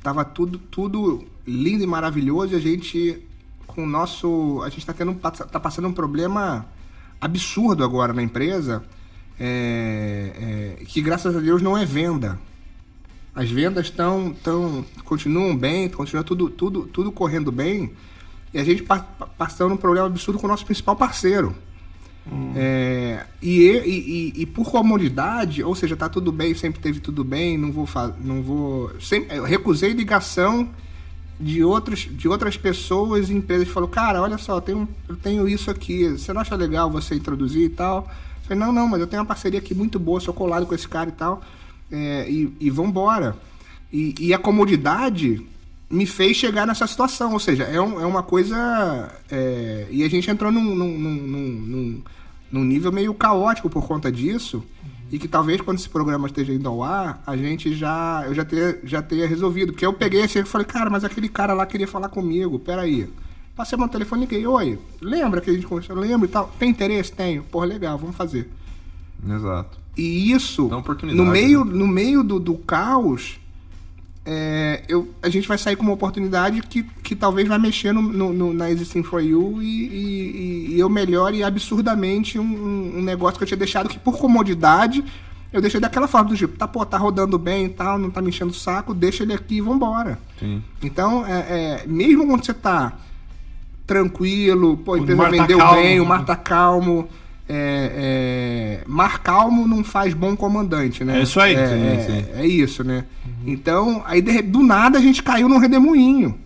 tava 0.03 0.23
tudo, 0.23 0.59
tudo 0.59 1.25
lindo 1.45 1.83
e 1.83 1.87
maravilhoso 1.87 2.53
e 2.53 2.55
a 2.55 2.59
gente 2.59 3.23
com 3.65 3.83
o 3.83 3.87
nosso. 3.87 4.61
A 4.63 4.69
gente 4.69 4.85
tá, 4.85 4.93
tendo, 4.93 5.15
tá 5.15 5.59
passando 5.59 5.87
um 5.87 5.93
problema 5.93 6.67
absurdo 7.19 7.83
agora 7.83 8.13
na 8.13 8.21
empresa. 8.23 8.83
é, 9.41 10.75
é, 10.81 10.85
que 10.85 11.01
graças 11.01 11.35
a 11.35 11.39
Deus 11.39 11.61
não 11.61 11.77
é 11.77 11.85
venda. 11.85 12.37
As 13.33 13.49
vendas 13.49 13.85
estão 13.85 14.35
tão, 14.43 14.83
continuam 15.05 15.55
bem, 15.55 15.87
continua 15.89 16.23
tudo, 16.25 16.49
tudo, 16.49 16.81
tudo 16.87 17.09
correndo 17.11 17.49
bem. 17.51 17.93
E 18.53 18.59
a 18.59 18.63
gente 18.65 18.83
pa- 18.83 18.99
pa- 18.99 19.27
passando 19.27 19.73
um 19.73 19.77
problema 19.77 20.07
absurdo 20.07 20.39
com 20.39 20.45
o 20.45 20.49
nosso 20.49 20.65
principal 20.65 20.95
parceiro. 20.95 21.55
É, 22.55 23.25
e, 23.41 23.61
e, 23.61 24.33
e- 24.37 24.41
e 24.41 24.45
por 24.45 24.69
comodidade, 24.69 25.63
ou 25.63 25.73
seja, 25.73 25.95
tá 25.95 26.09
tudo 26.09 26.31
bem, 26.31 26.53
sempre 26.53 26.79
teve 26.81 26.99
tudo 26.99 27.23
bem, 27.23 27.57
não 27.57 27.71
vou 27.71 27.85
fa- 27.85 28.13
não 28.23 28.43
vou, 28.43 28.91
sempre, 28.99 29.39
recusei 29.47 29.93
ligação 29.93 30.69
de 31.39 31.63
outros 31.63 32.01
de 32.11 32.27
outras 32.27 32.57
pessoas 32.57 33.29
e 33.29 33.33
empresas 33.33 33.67
que 33.67 33.73
falou, 33.73 33.87
cara, 33.89 34.21
olha 34.21 34.37
só, 34.37 34.57
eu 34.57 34.61
tenho, 34.61 34.89
eu 35.07 35.15
tenho 35.15 35.47
isso 35.47 35.71
aqui, 35.71 36.09
você 36.09 36.33
não 36.33 36.41
acha 36.41 36.55
legal 36.55 36.91
você 36.91 37.15
introduzir 37.15 37.63
e 37.63 37.69
tal? 37.69 38.09
Eu 38.41 38.43
falei, 38.43 38.59
não, 38.59 38.73
não, 38.73 38.87
mas 38.87 38.99
eu 38.99 39.07
tenho 39.07 39.21
uma 39.21 39.27
parceria 39.27 39.59
aqui 39.59 39.73
muito 39.73 39.97
boa, 39.99 40.19
sou 40.19 40.33
colado 40.33 40.65
com 40.65 40.75
esse 40.75 40.87
cara 40.87 41.09
e 41.09 41.13
tal, 41.13 41.41
é, 41.91 42.29
e, 42.29 42.53
e 42.59 42.69
vambora. 42.69 43.37
E, 43.91 44.13
e 44.19 44.33
a 44.33 44.37
comodidade 44.37 45.41
me 45.89 46.05
fez 46.05 46.35
chegar 46.37 46.67
nessa 46.67 46.85
situação, 46.85 47.33
ou 47.33 47.39
seja, 47.39 47.63
é, 47.63 47.79
um- 47.81 47.99
é 47.99 48.05
uma 48.05 48.21
coisa. 48.21 49.09
é, 49.31 49.87
e 49.89 50.03
a 50.03 50.09
gente 50.09 50.29
entrou 50.29 50.51
num, 50.51 50.63
num, 50.75 50.97
num- 50.97 51.51
num- 51.65 52.01
num 52.51 52.63
nível 52.63 52.91
meio 52.91 53.13
caótico 53.13 53.69
por 53.69 53.87
conta 53.87 54.11
disso. 54.11 54.63
E 55.11 55.17
que 55.17 55.27
talvez 55.27 55.59
quando 55.61 55.77
esse 55.77 55.89
programa 55.89 56.27
esteja 56.27 56.53
indo 56.53 56.69
ao 56.69 56.83
ar, 56.83 57.21
a 57.25 57.35
gente 57.35 57.73
já. 57.73 58.23
Eu 58.25 58.33
já 58.33 58.45
tenha, 58.45 58.77
já 58.83 59.01
tenha 59.01 59.27
resolvido. 59.27 59.71
Porque 59.71 59.85
eu 59.85 59.93
peguei 59.93 60.23
assim 60.23 60.39
e 60.39 60.45
falei, 60.45 60.67
cara, 60.67 60.89
mas 60.89 61.03
aquele 61.03 61.27
cara 61.27 61.53
lá 61.53 61.65
queria 61.65 61.87
falar 61.87 62.09
comigo, 62.09 62.59
peraí. 62.59 63.09
Passei 63.55 63.77
meu 63.77 63.89
telefone 63.89 64.23
e 64.23 64.25
liguei, 64.25 64.47
oi, 64.47 64.79
lembra 65.01 65.41
que 65.41 65.49
a 65.49 65.53
gente 65.53 65.65
conversou? 65.65 65.95
Lembro 65.95 66.27
e 66.27 66.31
tal. 66.31 66.49
Tem 66.59 66.69
interesse? 66.69 67.11
Tenho. 67.11 67.43
Porra, 67.43 67.65
legal, 67.65 67.97
vamos 67.97 68.15
fazer. 68.15 68.49
Exato. 69.27 69.77
E 69.97 70.31
isso, 70.31 70.69
no 71.13 71.25
meio, 71.25 71.65
né? 71.65 71.73
no 71.73 71.87
meio 71.87 72.23
do, 72.23 72.39
do 72.39 72.55
caos, 72.55 73.37
é, 74.31 74.83
eu, 74.87 75.07
a 75.23 75.29
gente 75.29 75.47
vai 75.47 75.57
sair 75.57 75.75
com 75.75 75.81
uma 75.81 75.93
oportunidade 75.93 76.61
que, 76.61 76.83
que 77.01 77.15
talvez 77.15 77.47
vai 77.47 77.57
mexer 77.57 77.91
no, 77.91 77.99
no- 78.01 78.31
no- 78.31 78.53
na 78.53 78.69
Existing 78.69 79.01
For 79.01 79.23
You 79.23 79.59
e, 79.59 79.65
e- 79.87 80.75
e 80.75 80.79
eu 80.79 80.87
melhore 80.87 81.41
absurdamente 81.43 82.37
um, 82.37 82.43
um- 82.97 83.01
negócio 83.01 83.39
que 83.39 83.43
eu 83.43 83.47
tinha 83.47 83.57
deixado 83.57 83.89
que 83.89 83.97
por 83.97 84.19
comodidade 84.19 85.03
eu 85.51 85.59
deixei 85.61 85.79
daquela 85.79 86.07
forma 86.07 86.29
do 86.29 86.37
tipo, 86.37 86.55
tá, 86.55 86.67
pô, 86.67 86.85
tá 86.85 86.95
rodando 86.95 87.39
bem 87.39 87.65
e 87.65 87.69
tal, 87.69 87.97
não 87.97 88.11
tá 88.11 88.21
me 88.21 88.29
enchendo 88.29 88.51
o 88.51 88.53
saco, 88.53 88.93
deixa 88.93 89.23
ele 89.23 89.33
aqui 89.33 89.55
e 89.55 89.61
vambora. 89.61 90.19
Sim. 90.39 90.61
Então, 90.83 91.25
é, 91.25 91.39
é, 91.81 91.83
mesmo 91.87 92.27
quando 92.27 92.45
você 92.45 92.53
tá 92.53 92.93
tranquilo, 93.87 94.77
pô, 94.77 94.93
a 94.93 94.99
empresa 94.99 95.23
tá 95.23 95.29
vendeu 95.29 95.57
calmo. 95.57 95.73
bem, 95.81 95.99
o 95.99 96.05
mar 96.05 96.23
tá 96.25 96.35
calmo. 96.35 97.07
É, 97.51 98.81
é, 98.81 98.83
mar 98.87 99.19
calmo 99.23 99.67
não 99.67 99.83
faz 99.83 100.13
bom 100.13 100.35
comandante, 100.37 101.03
né? 101.03 101.19
É 101.19 101.23
isso 101.23 101.39
aí. 101.39 101.55
É, 101.55 101.67
Sim, 101.67 101.83
é- 101.83 101.99
sim. 102.05 102.25
é 102.41 102.45
isso, 102.45 102.83
né? 102.83 103.05
Então, 103.45 104.03
aí 104.05 104.21
de- 104.21 104.43
do 104.43 104.61
nada 104.61 104.99
a 104.99 105.01
gente 105.01 105.23
caiu 105.23 105.49
num 105.49 105.57
redemoinho. 105.57 106.37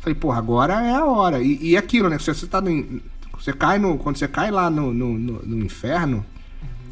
Falei, 0.00 0.14
porra, 0.14 0.38
agora 0.38 0.74
é 0.82 0.94
a 0.94 1.04
hora. 1.06 1.42
E, 1.42 1.58
e 1.70 1.76
aquilo, 1.78 2.08
né? 2.10 2.18
Se 2.18 2.26
você 2.34 2.46
tá 2.46 2.60
no, 2.60 3.00
você 3.38 3.52
cai 3.54 3.78
no, 3.78 3.96
quando 3.96 4.16
você 4.18 4.28
cai 4.28 4.50
lá 4.50 4.68
no, 4.70 4.92
no, 4.92 5.12
no- 5.18 5.42
no 5.42 5.64
inferno, 5.64 6.24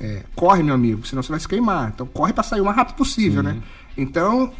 é, 0.01 0.23
corre, 0.35 0.63
meu 0.63 0.75
amigo, 0.75 1.07
senão 1.07 1.23
você 1.23 1.31
vai 1.31 1.41
se 1.41 1.47
queimar. 1.49 1.93
Então 1.95 2.07
corre 2.07 2.33
pra 2.33 2.43
sair 2.43 2.63
o 2.63 2.65
mais 2.65 2.77
rápido 2.77 2.97
possível, 2.97 3.43
né? 3.43 3.59
Então 3.99 4.51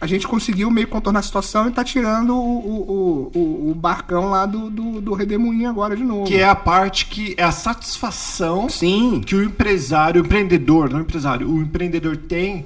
a 0.00 0.06
gente 0.06 0.26
conseguiu 0.26 0.70
meio 0.70 0.88
contornar 0.88 1.20
a 1.20 1.22
situação 1.22 1.68
e 1.68 1.72
tá 1.72 1.84
tirando 1.84 2.34
o, 2.34 3.30
o, 3.34 3.38
o, 3.38 3.70
o 3.70 3.74
barcão 3.74 4.30
lá 4.30 4.46
do, 4.46 4.70
do, 4.70 5.00
do 5.00 5.12
redemoinho 5.12 5.68
agora 5.68 5.94
de 5.94 6.02
novo. 6.02 6.24
Que 6.24 6.36
é 6.36 6.48
a 6.48 6.54
parte 6.54 7.06
que 7.06 7.34
é 7.36 7.44
a 7.44 7.52
satisfação 7.52 8.68
Sim. 8.68 9.20
que 9.24 9.34
o 9.34 9.42
empresário, 9.44 10.22
o 10.22 10.24
empreendedor, 10.24 10.88
não 10.90 10.98
o 11.00 11.02
empresário, 11.02 11.50
o 11.50 11.60
empreendedor 11.60 12.16
tem, 12.16 12.64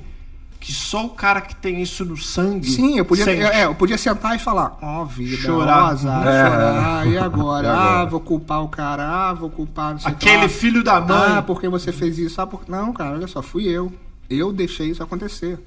que 0.60 0.72
só 0.72 1.04
o 1.06 1.10
cara 1.10 1.40
que 1.40 1.54
tem 1.56 1.82
isso 1.82 2.04
no 2.04 2.16
sangue. 2.16 2.70
Sim, 2.70 2.96
eu 2.98 3.04
podia, 3.04 3.24
sente. 3.24 3.42
é, 3.42 3.64
eu 3.64 3.74
podia 3.74 3.98
sentar 3.98 4.34
e 4.36 4.38
falar, 4.38 4.78
ó, 4.80 5.04
vida, 5.04 5.36
Chorar. 5.36 5.82
ó, 5.82 5.86
azar, 5.88 6.26
É. 6.26 6.50
chorar, 6.50 7.06
e 7.08 7.18
agora? 7.18 7.68
Agora? 7.72 8.00
Ah, 8.00 8.04
vou 8.04 8.20
culpar 8.20 8.62
o 8.62 8.68
cara, 8.68 9.06
ah, 9.30 9.34
vou 9.34 9.50
culpar 9.50 9.92
não 9.92 9.98
sei 9.98 10.10
Aquele 10.12 10.36
lá. 10.42 10.48
filho 10.48 10.82
da 10.84 11.00
mãe. 11.00 11.38
Ah, 11.38 11.42
porque 11.42 11.68
você 11.68 11.92
fez 11.92 12.16
isso? 12.16 12.40
Ah, 12.40 12.46
por... 12.46 12.62
Não, 12.68 12.92
cara, 12.92 13.16
olha 13.16 13.26
só, 13.26 13.42
fui 13.42 13.64
eu. 13.68 13.92
Eu 14.30 14.52
deixei 14.52 14.88
isso 14.90 15.02
acontecer. 15.02 15.58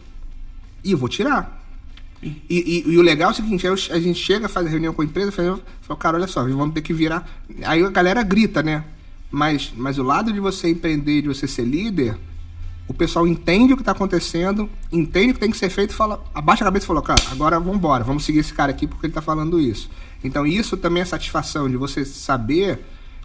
E 0.88 0.92
eu 0.94 0.98
vou 0.98 1.10
tirar. 1.10 1.64
E, 2.24 2.42
e- 2.50 2.84
e 2.92 2.98
o 2.98 3.02
legal 3.02 3.30
é 3.30 3.34
o 3.34 3.36
seguinte, 3.36 3.68
a 3.68 4.00
gente 4.00 4.20
chega, 4.20 4.50
faz 4.50 4.66
a 4.66 4.70
reunião 4.70 4.94
com 4.94 5.02
a 5.02 5.06
empresa, 5.06 5.32
fala, 5.32 6.00
cara, 6.00 6.18
olha 6.18 6.28
só, 6.28 6.42
vamos 6.44 6.74
ter 6.74 6.82
que 6.82 6.94
virar. 6.94 7.30
Aí 7.64 7.84
a 7.84 7.90
galera 7.90 8.24
grita, 8.24 8.64
né? 8.64 8.84
Mas, 9.30 9.72
mas 9.76 9.98
o 10.00 10.04
lado 10.04 10.32
de 10.34 10.40
você 10.40 10.70
empreender, 10.70 11.22
de 11.22 11.28
você 11.28 11.48
ser 11.48 11.64
líder, 11.66 12.18
o 12.88 12.94
pessoal 12.94 13.28
entende 13.28 13.74
o 13.74 13.76
que 13.76 13.82
está 13.82 13.92
acontecendo, 13.92 14.70
entende 14.92 15.32
o 15.32 15.34
que 15.34 15.40
tem 15.42 15.52
que 15.52 15.58
ser 15.58 15.70
feito, 15.70 15.94
fala, 15.94 16.24
abaixa 16.34 16.64
a 16.64 16.66
cabeça 16.68 16.86
e 16.86 16.88
fala, 16.88 17.02
cara, 17.02 17.22
agora 17.32 17.60
vamos 17.60 17.76
embora, 17.76 18.04
vamos 18.04 18.24
seguir 18.24 18.40
esse 18.40 18.54
cara 18.54 18.72
aqui 18.72 18.88
porque 18.88 19.06
ele 19.06 19.12
está 19.12 19.22
falando 19.22 19.60
isso. 19.60 19.90
Então 20.24 20.48
isso 20.48 20.78
também 20.78 21.02
é 21.02 21.06
satisfação 21.06 21.70
de 21.70 21.76
você 21.76 22.06
saber, 22.06 22.80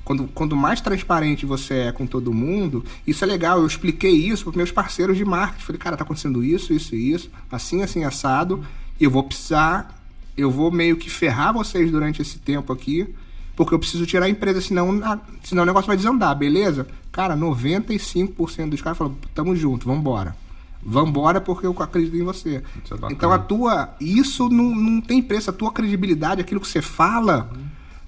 quando, 0.05 0.27
quando 0.29 0.57
mais 0.57 0.81
transparente 0.81 1.47
você 1.47 1.75
é 1.75 1.93
com 1.93 2.07
todo 2.07 2.33
mundo, 2.33 2.85
isso 3.07 3.25
é 3.25 3.27
legal. 3.27 3.59
Eu 3.59 3.67
expliquei 3.67 4.13
isso 4.13 4.45
para 4.45 4.57
meus 4.57 4.73
parceiros 4.73 5.17
de 5.17 5.25
marketing. 5.25 5.65
Falei, 5.65 5.79
cara, 5.79 5.97
tá 5.97 6.05
acontecendo 6.05 6.43
isso, 6.43 6.73
isso 6.73 6.95
e 6.95 7.13
isso, 7.13 7.31
assim, 7.51 7.83
assim, 7.83 8.05
assado, 8.05 8.65
e 8.99 9.05
eu 9.05 9.11
vou 9.11 9.23
precisar, 9.23 10.03
eu 10.37 10.51
vou 10.51 10.71
meio 10.71 10.97
que 10.97 11.09
ferrar 11.09 11.53
vocês 11.53 11.91
durante 11.91 12.21
esse 12.21 12.39
tempo 12.39 12.73
aqui, 12.73 13.07
Porque 13.55 13.75
eu 13.75 13.79
preciso 13.79 14.07
tirar 14.07 14.27
a 14.27 14.29
empresa, 14.31 14.61
senão, 14.63 15.21
senão 15.43 15.63
o 15.63 15.67
negócio 15.67 15.87
vai 15.87 15.97
desandar, 15.97 16.35
beleza? 16.35 16.87
Cara, 17.13 17.37
95% 17.37 18.71
dos 18.71 18.81
caras 18.81 18.97
falam, 18.97 19.15
tamo 19.35 19.55
junto, 19.55 19.87
vambora. 19.87 20.35
Vambora 20.83 21.41
porque 21.41 21.67
eu 21.67 21.77
acredito 21.79 22.17
em 22.17 22.25
você. 22.25 22.57
É 22.57 23.13
então 23.13 23.31
a 23.31 23.39
tua. 23.39 23.95
Isso 24.01 24.49
não, 24.49 24.75
não 24.75 25.01
tem 25.01 25.23
preço, 25.23 25.51
a 25.51 25.53
tua 25.53 25.71
credibilidade, 25.71 26.41
aquilo 26.41 26.61
que 26.61 26.67
você 26.67 26.83
fala. 26.83 27.51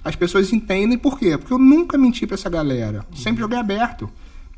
As 0.05 0.15
pessoas 0.15 0.53
entendem 0.53 0.99
por 0.99 1.17
quê? 1.17 1.35
Porque 1.35 1.51
eu 1.51 1.57
nunca 1.57 1.97
menti 1.97 2.27
para 2.27 2.35
essa 2.35 2.47
galera. 2.47 3.03
Sempre 3.15 3.41
joguei 3.41 3.57
aberto. 3.57 4.07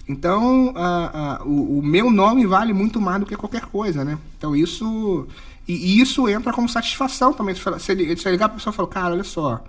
Então, 0.05 0.73
a, 0.75 1.37
a, 1.37 1.43
o, 1.45 1.79
o, 1.79 1.81
meu 1.81 2.11
nome 2.11 2.45
vale 2.45 2.73
muito 2.73 2.99
mais 2.99 3.21
do 3.21 3.25
que 3.25 3.35
qualquer 3.35 3.61
coisa, 3.61 4.03
né? 4.03 4.17
Então, 4.37 4.53
isso. 4.53 5.25
E, 5.65 6.01
isso 6.01 6.27
entra 6.27 6.51
como 6.51 6.67
satisfação 6.67 7.31
também. 7.31 7.55
Se 7.55 7.91
ele, 7.93 8.15
se 8.17 8.29
ligar 8.29 8.47
a 8.47 8.49
pessoa 8.49 8.73
e 8.73 8.75
falar, 8.75 8.89
cara, 8.89 9.13
olha 9.13 9.23
só, 9.23 9.63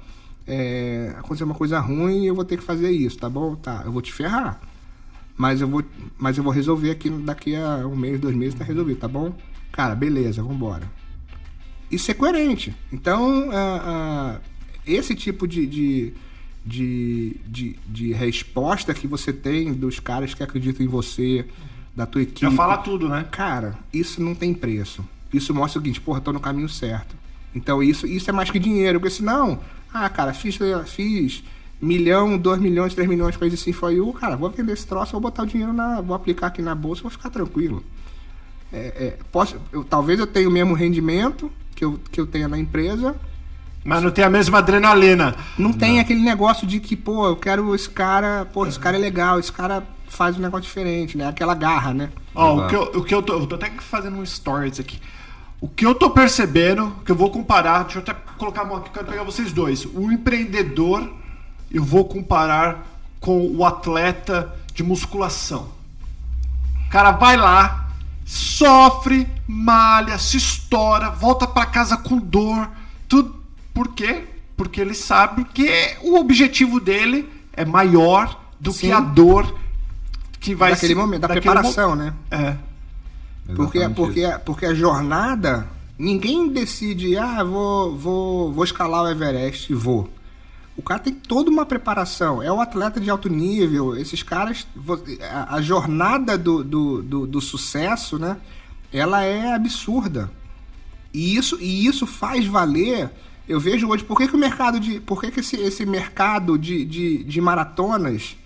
é, 0.49 1.15
aconteceu 1.17 1.47
uma 1.47 1.55
coisa 1.55 1.79
ruim 1.79 2.25
eu 2.25 2.35
vou 2.35 2.45
ter 2.45 2.57
que 2.57 2.65
fazer 2.65 2.91
isso, 2.91 3.17
tá 3.17 3.31
bom? 3.31 3.55
Tá, 3.55 3.83
eu 3.85 3.93
vou 3.93 4.03
te 4.03 4.13
ferrar. 4.13 4.61
Mas 5.37 5.61
eu 5.61 5.69
vou, 5.69 5.85
mas 6.19 6.37
eu 6.37 6.43
vou 6.43 6.53
resolver 6.53 6.91
aqui 6.91 7.09
daqui 7.09 7.55
a 7.55 7.87
um 7.87 7.95
mês, 7.95 8.19
dois 8.19 8.35
meses, 8.35 8.59
tá 8.59 8.65
resolvido, 8.65 8.99
tá 8.99 9.07
bom? 9.07 9.33
Cara, 9.71 9.95
beleza, 9.95 10.43
vambora. 10.43 10.91
Isso 11.89 12.11
é 12.11 12.15
coerente. 12.15 12.75
Então, 12.93 13.49
uh, 13.49 13.53
uh, 13.53 14.41
esse 14.89 15.15
tipo 15.15 15.47
de, 15.47 15.67
de, 15.67 16.15
de, 16.65 17.37
de, 17.47 17.77
de 17.87 18.13
resposta 18.13 18.95
que 18.95 19.07
você 19.07 19.33
tem 19.33 19.73
dos 19.73 20.01
caras 20.01 20.35
que 20.35 20.43
acreditam 20.43 20.85
em 20.85 20.89
você, 20.89 21.45
da 21.95 22.07
tua 22.07 22.23
equipe. 22.23 22.41
Já 22.41 22.51
fala 22.53 22.79
tudo, 22.79 23.09
né? 23.09 23.27
Cara, 23.31 23.77
isso 23.93 24.23
não 24.23 24.35
tem 24.35 24.55
preço. 24.55 25.05
Isso 25.33 25.53
mostra 25.53 25.81
o 25.81 25.83
seguinte, 25.83 26.01
porra, 26.01 26.21
tô 26.21 26.33
no 26.33 26.41
caminho 26.41 26.69
certo. 26.69 27.17
Então 27.55 27.83
isso, 27.83 28.07
isso 28.07 28.31
é 28.31 28.33
mais 28.33 28.51
que 28.51 28.59
dinheiro, 28.59 29.01
porque 29.01 29.15
senão, 29.15 29.61
ah, 29.93 30.09
cara, 30.09 30.33
fiz, 30.33 30.57
fiz 30.87 31.43
milhão, 31.81 32.39
dois 32.39 32.61
milhões, 32.61 32.95
três 32.95 33.09
milhões, 33.09 33.37
coisa 33.37 33.55
assim, 33.55 33.73
foi 33.73 34.01
o 34.01 34.13
cara, 34.13 34.37
vou 34.37 34.49
vender 34.51 34.73
esse 34.73 34.87
troço, 34.87 35.13
vou 35.13 35.21
botar 35.21 35.43
o 35.43 35.47
dinheiro 35.47 35.73
na. 35.73 36.01
vou 36.01 36.15
aplicar 36.15 36.49
aqui 36.49 36.63
na 36.63 36.75
bolsa, 36.75 37.03
vou 37.03 37.11
ficar 37.11 37.31
tranquilo. 37.31 37.83
É, 38.73 38.79
é, 38.79 39.19
posso, 39.33 39.57
eu, 39.73 39.83
talvez 39.83 40.21
eu 40.21 40.27
tenha 40.27 40.49
o 40.49 40.53
mesmo 40.53 40.75
rendimento 40.75 41.51
que 41.75 41.85
eu, 41.85 41.99
que 42.11 42.21
eu 42.21 42.27
tenha 42.27 42.49
na 42.49 42.59
empresa. 42.59 43.17
Mas 43.85 44.03
não 44.03 44.11
tem 44.11 44.25
a 44.25 44.31
mesma 44.31 44.59
adrenalina. 44.59 45.35
Não, 45.57 45.71
não. 45.71 45.79
tem 45.79 46.01
aquele 46.01 46.21
negócio 46.21 46.67
de 46.67 46.81
que, 46.81 46.97
pô, 46.97 47.27
eu 47.27 47.37
quero 47.37 47.75
esse 47.75 47.89
cara, 47.89 48.47
pô, 48.53 48.67
esse 48.67 48.79
cara 48.79 48.97
é 48.97 49.01
legal, 49.01 49.39
esse 49.39 49.53
cara 49.53 49.83
faz 50.09 50.37
um 50.37 50.41
negócio 50.41 50.67
diferente, 50.67 51.17
né? 51.17 51.29
Aquela 51.29 51.55
garra, 51.55 51.95
né? 51.95 52.11
Ó, 52.35 52.55
oh, 52.55 52.65
o 52.65 52.69
que, 52.69 52.75
eu, 52.75 52.83
o 52.83 53.05
que 53.05 53.15
eu 53.15 53.23
tô. 53.23 53.35
Eu 53.35 53.47
tô 53.47 53.55
até 53.55 53.71
fazendo 53.79 54.17
um 54.17 54.27
stories 54.27 54.81
aqui. 54.81 55.01
O 55.61 55.69
que 55.69 55.85
eu 55.85 55.95
tô 55.95 56.11
percebendo, 56.11 56.95
que 57.05 57.11
eu 57.11 57.17
vou 57.17 57.31
comparar, 57.31 57.85
deixa 57.85 57.99
eu 57.99 58.03
até 58.03 58.15
colocar 58.37 58.63
a 58.63 58.65
mão 58.65 58.77
aqui, 58.77 58.89
eu 58.89 58.93
quero 58.93 59.07
pegar 59.07 59.25
vocês 59.25 59.53
dois. 59.53 59.85
O 59.87 60.13
empreendedor 60.13 61.11
eu 61.71 61.83
vou 61.83 62.05
comparar 62.05 62.87
com 63.21 63.47
o 63.47 63.65
atleta 63.65 64.55
de 64.73 64.83
musculação. 64.83 65.69
O 66.87 66.91
cara 66.91 67.11
vai 67.11 67.37
lá, 67.37 67.89
sofre, 68.25 69.29
malha, 69.47 70.19
se 70.19 70.37
estoura, 70.37 71.11
volta 71.11 71.47
para 71.47 71.67
casa 71.67 71.97
com 71.97 72.19
dor, 72.19 72.71
tudo. 73.09 73.38
Por 73.79 73.95
quê? 73.95 74.25
Porque 74.57 74.81
ele 74.81 74.93
sabe 74.93 75.45
que 75.45 75.97
o 76.03 76.19
objetivo 76.19 76.81
dele 76.81 77.29
é 77.53 77.65
maior 77.65 78.43
do 78.59 78.73
Sim. 78.73 78.89
que 78.89 78.93
a 78.93 78.99
dor 78.99 79.57
que 80.41 80.53
vai 80.53 80.73
daquele 80.73 80.95
se, 80.95 80.99
momento, 80.99 81.21
da 81.21 81.29
preparação, 81.29 81.91
mo 81.91 81.95
né? 81.95 82.13
É. 82.29 82.57
Porque, 83.55 83.89
porque, 83.91 84.27
porque 84.45 84.67
a 84.67 84.75
jornada, 84.75 85.69
ninguém 85.97 86.49
decide, 86.49 87.17
ah, 87.17 87.45
vou, 87.45 87.97
vou, 87.97 88.53
vou 88.53 88.65
escalar 88.65 89.05
o 89.05 89.09
Everest 89.09 89.71
e 89.73 89.77
vou. 89.77 90.11
O 90.77 90.83
cara 90.83 90.99
tem 90.99 91.15
toda 91.15 91.49
uma 91.49 91.65
preparação. 91.65 92.43
É 92.43 92.51
um 92.51 92.61
atleta 92.61 92.99
de 92.99 93.09
alto 93.09 93.29
nível. 93.29 93.97
Esses 93.97 94.25
caras. 94.25 94.67
A, 95.49 95.61
jornada 95.61 96.37
do, 96.37 96.65
do, 96.65 97.01
do, 97.01 97.27
do 97.29 97.41
sucesso, 97.41 98.19
né? 98.19 98.39
Ela 98.93 99.23
é 99.23 99.55
absurda. 99.55 100.29
E 101.15 101.37
isso, 101.37 101.57
e 101.61 101.87
isso 101.87 102.09
faz 102.09 102.45
valer. 102.45 103.09
Eu 103.49 103.59
vejo 103.59 103.89
hoje 103.89 104.05
por 104.05 104.19
que, 104.19 104.29
que 104.29 104.37
o 104.37 104.39
mercado 104.39 104.79
de. 104.79 105.01
Por 105.01 105.21
que, 105.21 105.31
que 105.31 105.41
esse, 105.41 105.57
esse 105.57 105.87
mercado 105.87 106.59
de, 106.59 106.85
de, 106.85 107.25
de 107.25 107.41
maratonas, 107.41 108.37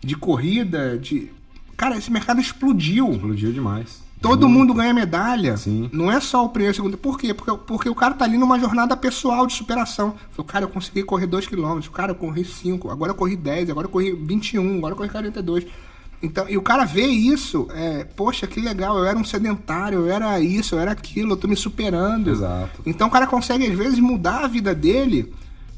de 0.00 0.16
corrida, 0.16 0.98
de. 0.98 1.30
Cara, 1.76 1.96
esse 1.96 2.10
mercado 2.10 2.40
explodiu. 2.40 3.10
Explodiu 3.10 3.52
demais. 3.52 4.02
Todo 4.22 4.48
Muito. 4.48 4.58
mundo 4.60 4.74
ganha 4.74 4.94
medalha. 4.94 5.56
Sim. 5.56 5.90
Não 5.92 6.10
é 6.10 6.20
só 6.20 6.44
o 6.44 6.48
primeiro 6.48 6.70
e 6.70 6.74
o 6.74 6.76
segundo. 6.76 6.96
Por 6.96 7.18
quê? 7.18 7.34
Porque, 7.34 7.52
porque 7.66 7.88
o 7.88 7.94
cara 7.94 8.14
tá 8.14 8.24
ali 8.24 8.38
numa 8.38 8.58
jornada 8.58 8.96
pessoal 8.96 9.46
de 9.46 9.52
superação. 9.52 10.14
Falei, 10.30 10.48
cara, 10.48 10.64
eu 10.64 10.68
consegui 10.68 11.02
correr 11.02 11.26
2km. 11.26 11.90
Cara, 11.90 12.12
eu 12.12 12.14
corri 12.14 12.44
5. 12.44 12.88
Agora 12.88 13.10
eu 13.10 13.16
corri 13.16 13.36
10. 13.36 13.68
Agora 13.70 13.86
eu 13.86 13.90
corri 13.90 14.12
21. 14.12 14.78
Agora 14.78 14.92
eu 14.92 14.96
corri 14.96 15.08
42. 15.10 15.66
Então, 16.22 16.48
e 16.48 16.56
o 16.56 16.62
cara 16.62 16.84
vê 16.84 17.06
isso, 17.06 17.66
é, 17.74 18.04
poxa, 18.04 18.46
que 18.46 18.60
legal, 18.60 18.96
eu 18.96 19.04
era 19.04 19.18
um 19.18 19.24
sedentário, 19.24 20.00
eu 20.00 20.12
era 20.12 20.38
isso, 20.38 20.76
eu 20.76 20.80
era 20.80 20.92
aquilo, 20.92 21.32
eu 21.32 21.36
tô 21.36 21.48
me 21.48 21.56
superando. 21.56 22.30
Exato. 22.30 22.80
Então 22.86 23.08
o 23.08 23.10
cara 23.10 23.26
consegue, 23.26 23.66
às 23.66 23.76
vezes, 23.76 23.98
mudar 23.98 24.44
a 24.44 24.48
vida 24.48 24.74
dele 24.74 25.34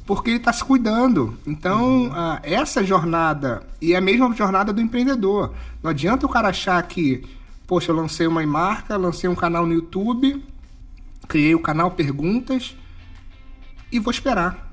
porque 0.07 0.31
ele 0.31 0.37
está 0.37 0.53
se 0.53 0.63
cuidando. 0.63 1.35
Então, 1.47 2.03
uhum. 2.05 2.39
essa 2.43 2.85
jornada, 2.85 3.63
e 3.81 3.95
é 3.95 3.97
a 3.97 4.03
mesma 4.03 4.31
jornada 4.35 4.71
do 4.71 4.83
empreendedor. 4.83 5.55
Não 5.83 5.91
adianta 5.91 6.27
o 6.27 6.29
cara 6.29 6.49
achar 6.49 6.83
que 6.83 7.25
Poxa, 7.67 7.91
eu 7.91 7.97
lancei 7.97 8.27
uma 8.27 8.47
marca, 8.47 8.97
lancei 8.97 9.29
um 9.29 9.35
canal 9.35 9.65
no 9.65 9.73
YouTube, 9.73 10.45
criei 11.27 11.55
o 11.55 11.61
canal 11.61 11.91
Perguntas 11.91 12.77
e 13.91 13.99
vou 13.99 14.11
esperar. 14.11 14.73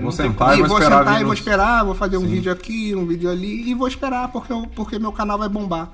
Vou 0.00 0.12
sentar 0.12 0.58
e, 0.58 0.60
vou, 0.60 0.68
vou 0.68 0.78
esperar. 0.78 0.98
Sentar 0.98 1.20
e 1.20 1.24
vou 1.24 1.34
esperar, 1.34 1.84
vou 1.84 1.94
fazer 1.94 2.16
um 2.16 2.22
Sim. 2.22 2.28
vídeo 2.28 2.52
aqui, 2.52 2.94
um 2.94 3.06
vídeo 3.06 3.30
ali 3.30 3.70
e 3.70 3.74
vou 3.74 3.88
esperar 3.88 4.28
porque, 4.28 4.52
eu, 4.52 4.66
porque 4.74 4.98
meu 4.98 5.12
canal 5.12 5.38
vai 5.38 5.48
bombar. 5.48 5.90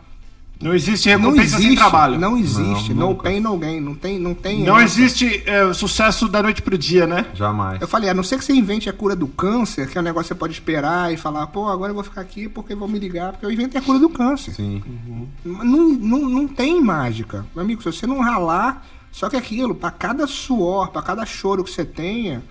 Não 0.61 0.75
existe 0.75 1.09
recompensa 1.09 1.37
não 1.37 1.43
existe, 1.43 1.69
sem 1.69 1.77
trabalho. 1.77 2.19
Não 2.19 2.37
existe. 2.37 2.95
Não, 2.95 3.11
no 3.11 3.15
pain, 3.15 3.41
no 3.41 3.59
gain. 3.59 3.79
Não 3.79 3.95
tem. 3.95 4.19
Não, 4.19 4.35
tem 4.35 4.65
não 4.65 4.81
existe 4.81 5.43
é, 5.45 5.71
sucesso 5.75 6.29
da 6.29 6.43
noite 6.43 6.63
pro 6.63 6.79
dia, 6.79 7.07
né? 7.07 7.27
Jamais. 7.35 7.81
Eu 7.81 7.87
falei, 7.87 8.09
a 8.09 8.15
não 8.15 8.23
ser 8.23 8.39
que 8.39 8.45
você 8.45 8.55
invente 8.55 8.89
a 8.89 8.93
cura 8.93 9.15
do 9.15 9.27
câncer, 9.27 9.87
que 9.87 9.99
é 9.99 10.01
um 10.01 10.05
negócio 10.05 10.29
que 10.29 10.35
você 10.35 10.39
pode 10.39 10.55
esperar 10.55 11.13
e 11.13 11.17
falar, 11.19 11.47
pô, 11.49 11.69
agora 11.69 11.91
eu 11.91 11.95
vou 11.95 12.03
ficar 12.03 12.23
aqui 12.23 12.49
porque 12.49 12.75
vão 12.75 12.89
me 12.89 12.99
ligar, 12.99 13.33
porque 13.33 13.45
eu 13.45 13.51
inventei 13.51 13.81
a 13.81 13.85
cura 13.85 13.99
do 13.99 14.09
câncer. 14.09 14.55
Sim. 14.55 14.83
Uhum. 14.87 15.29
Não, 15.45 15.89
não, 15.91 16.29
não 16.29 16.49
tem 16.49 16.81
mágica. 16.81 17.45
Meu 17.55 17.63
amigo, 17.63 17.83
se 17.83 17.93
você 17.93 18.07
não 18.07 18.21
ralar, 18.21 18.87
só 19.13 19.29
que 19.29 19.37
aquilo, 19.37 19.75
para 19.75 19.91
cada 19.91 20.27
suor, 20.27 20.89
para 20.89 21.03
cada 21.03 21.27
choro 21.27 21.65
que 21.65 21.71
você 21.71 21.85
tenha, 21.85 22.43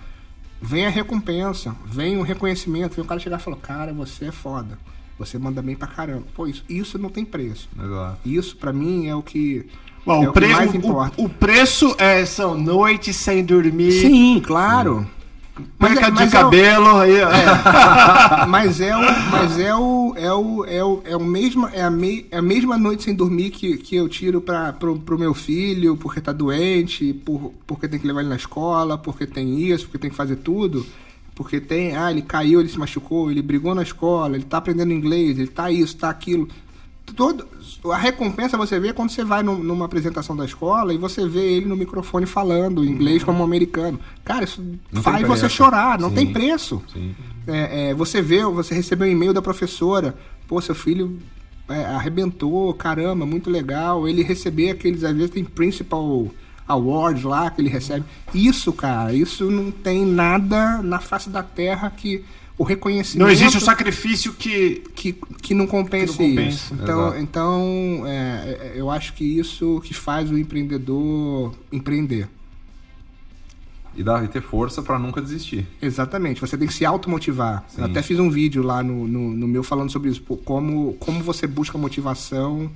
vem 0.61 0.85
a 0.85 0.89
recompensa, 0.89 1.75
vem 1.85 2.17
o 2.17 2.21
reconhecimento, 2.21 2.95
vem 2.95 3.05
o 3.05 3.07
cara 3.07 3.19
chegar 3.19 3.39
e 3.39 3.43
falar, 3.43 3.57
cara, 3.57 3.93
você 3.93 4.25
é 4.25 4.31
foda. 4.31 4.77
Você 5.17 5.37
manda 5.39 5.61
bem 5.61 5.75
pra 5.75 5.87
caramba. 5.87 6.25
Pô, 6.35 6.45
isso, 6.45 6.63
isso 6.67 6.97
não 6.99 7.09
tem 7.09 7.23
preço. 7.23 7.69
Exato. 7.81 8.17
Isso, 8.25 8.57
para 8.57 8.73
mim, 8.73 9.07
é 9.07 9.15
o 9.15 9.21
que. 9.21 9.65
Bom, 10.05 10.23
é 10.23 10.29
o, 10.29 10.33
pre... 10.33 10.47
mais 10.47 10.75
importa. 10.75 11.19
O, 11.19 11.25
o 11.25 11.29
preço 11.29 11.95
é, 11.97 12.25
são 12.25 12.57
noites 12.57 13.15
sem 13.15 13.43
dormir. 13.43 13.93
Sim, 13.93 14.41
claro. 14.45 14.97
Mas, 14.97 15.24
é, 15.79 16.11
de 16.11 16.31
cabelo. 16.31 17.03
É 17.03 17.25
o, 17.25 17.29
é, 17.29 18.45
mas 18.47 18.81
é 18.81 18.95
o, 18.95 19.01
mas 19.31 19.59
é 19.59 19.75
o, 19.75 20.13
é 20.17 20.33
o, 20.33 20.65
é 20.65 20.83
o, 20.83 21.01
é 21.05 21.15
o 21.15 21.23
mesmo, 21.23 21.67
é 21.67 21.81
a, 21.81 21.89
me, 21.89 22.25
é 22.29 22.37
a 22.37 22.41
mesma 22.41 22.77
noite 22.77 23.03
sem 23.03 23.13
dormir 23.13 23.51
que, 23.51 23.77
que 23.77 23.95
eu 23.95 24.09
tiro 24.09 24.41
para 24.41 24.73
pro, 24.73 24.99
pro 24.99 25.17
meu 25.17 25.33
filho 25.33 25.95
porque 25.97 26.19
tá 26.19 26.31
doente, 26.31 27.13
por, 27.13 27.53
porque 27.65 27.87
tem 27.87 27.99
que 27.99 28.07
levar 28.07 28.21
ele 28.21 28.29
na 28.29 28.35
escola, 28.35 28.97
porque 28.97 29.25
tem 29.25 29.59
isso, 29.59 29.85
porque 29.85 29.99
tem 29.99 30.09
que 30.09 30.15
fazer 30.15 30.37
tudo. 30.37 30.85
Porque 31.33 31.59
tem, 31.59 31.95
ah, 31.97 32.09
ele 32.09 32.21
caiu, 32.21 32.61
ele 32.61 32.69
se 32.69 32.79
machucou, 32.79 33.29
ele 33.29 33.41
brigou 33.41 33.75
na 33.75 33.83
escola, 33.83 34.35
ele 34.35 34.45
tá 34.45 34.57
aprendendo 34.57 34.93
inglês, 34.93 35.37
ele 35.37 35.49
tá 35.49 35.69
isso, 35.69 35.97
tá 35.97 36.09
aquilo. 36.09 36.47
Todo, 37.13 37.47
a 37.91 37.97
recompensa 37.97 38.57
você 38.57 38.79
vê 38.79 38.91
quando 38.91 39.09
você 39.09 39.23
vai 39.23 39.43
numa 39.43 39.85
apresentação 39.85 40.35
da 40.35 40.43
escola 40.43 40.93
e 40.93 40.97
você 40.97 41.27
vê 41.27 41.53
ele 41.53 41.65
no 41.65 41.75
microfone 41.75 42.25
falando 42.25 42.83
inglês 42.83 43.23
como 43.23 43.43
americano. 43.43 43.99
Cara, 44.23 44.43
isso 44.43 44.63
não 44.91 45.01
faz 45.01 45.25
você 45.27 45.47
chorar, 45.47 45.99
não 45.99 46.09
Sim. 46.09 46.15
tem 46.15 46.33
preço. 46.33 46.81
É, 47.47 47.89
é, 47.89 47.93
você 47.93 48.21
vê, 48.21 48.43
você 48.43 48.73
recebeu 48.73 49.07
um 49.07 49.11
e-mail 49.11 49.33
da 49.33 49.41
professora, 49.41 50.15
pô, 50.47 50.59
seu 50.59 50.73
filho 50.73 51.19
é, 51.69 51.85
arrebentou, 51.85 52.73
caramba, 52.73 53.25
muito 53.25 53.49
legal. 53.49 54.07
Ele 54.07 54.23
receber 54.23 54.71
aqueles, 54.71 55.03
às 55.03 55.15
vezes 55.15 55.31
tem 55.31 55.43
principal 55.43 56.27
awards 56.67 57.23
lá 57.23 57.49
que 57.49 57.61
ele 57.61 57.69
recebe. 57.69 58.05
Isso, 58.33 58.73
cara, 58.73 59.13
isso 59.13 59.49
não 59.49 59.71
tem 59.71 60.05
nada 60.05 60.81
na 60.81 60.99
face 60.99 61.29
da 61.29 61.43
terra 61.43 61.89
que 61.89 62.25
o 62.57 62.63
reconhecimento. 62.63 63.25
Não 63.25 63.31
existe 63.31 63.57
o 63.57 63.61
sacrifício 63.61 64.33
que. 64.33 64.83
Que, 64.95 65.13
que 65.41 65.53
não 65.53 65.67
compensa, 65.67 66.23
isso. 66.23 66.73
Então, 66.73 67.19
então 67.19 68.03
é, 68.05 68.11
é, 68.11 68.73
eu 68.75 68.89
acho 68.89 69.13
que 69.13 69.23
isso 69.23 69.81
que 69.83 69.93
faz 69.93 70.31
o 70.31 70.37
empreendedor 70.37 71.53
empreender. 71.71 72.27
E, 73.95 74.03
dar, 74.03 74.25
e 74.25 74.27
ter 74.27 74.41
força 74.41 74.81
para 74.81 74.99
nunca 74.99 75.21
desistir. 75.21 75.65
Exatamente, 75.81 76.41
você 76.41 76.57
tem 76.57 76.67
que 76.67 76.73
se 76.73 76.85
automotivar. 76.85 77.63
Eu 77.77 77.85
até 77.85 78.01
fiz 78.01 78.19
um 78.19 78.29
vídeo 78.29 78.61
lá 78.61 78.83
no, 78.83 79.07
no, 79.07 79.29
no 79.31 79.47
meu 79.47 79.63
falando 79.63 79.89
sobre 79.89 80.09
isso, 80.09 80.21
como, 80.21 80.93
como 80.99 81.23
você 81.23 81.47
busca 81.47 81.77
motivação 81.77 82.69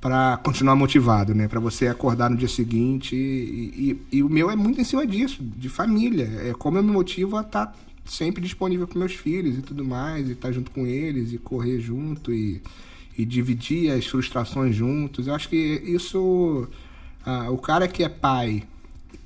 para 0.00 0.36
continuar 0.36 0.76
motivado, 0.76 1.34
né? 1.34 1.48
Para 1.48 1.58
você 1.58 1.88
acordar 1.88 2.30
no 2.30 2.36
dia 2.36 2.46
seguinte. 2.46 3.16
E, 3.16 3.98
e, 4.12 4.18
e, 4.18 4.22
o 4.22 4.28
meu 4.28 4.48
é 4.48 4.54
muito 4.54 4.80
em 4.80 4.84
cima 4.84 5.04
disso, 5.04 5.42
de 5.42 5.68
família. 5.68 6.30
É 6.44 6.52
como 6.52 6.78
eu 6.78 6.82
me 6.84 6.92
motivo 6.92 7.36
a 7.36 7.40
estar 7.40 7.66
tá 7.66 7.74
sempre 8.06 8.42
disponível 8.42 8.86
para 8.86 8.98
meus 8.98 9.12
filhos 9.12 9.58
e 9.58 9.62
tudo 9.62 9.84
mais, 9.84 10.28
e 10.28 10.32
estar 10.32 10.48
tá 10.48 10.52
junto 10.52 10.70
com 10.70 10.86
eles, 10.86 11.32
e 11.32 11.38
correr 11.38 11.80
junto, 11.80 12.32
e, 12.32 12.62
e 13.16 13.24
dividir 13.24 13.90
as 13.90 14.06
frustrações 14.06 14.74
juntos. 14.74 15.26
Eu 15.26 15.34
acho 15.34 15.48
que 15.48 15.56
isso. 15.56 16.68
Ah, 17.24 17.50
o 17.50 17.58
cara 17.58 17.88
que 17.88 18.04
é 18.04 18.08
pai 18.08 18.62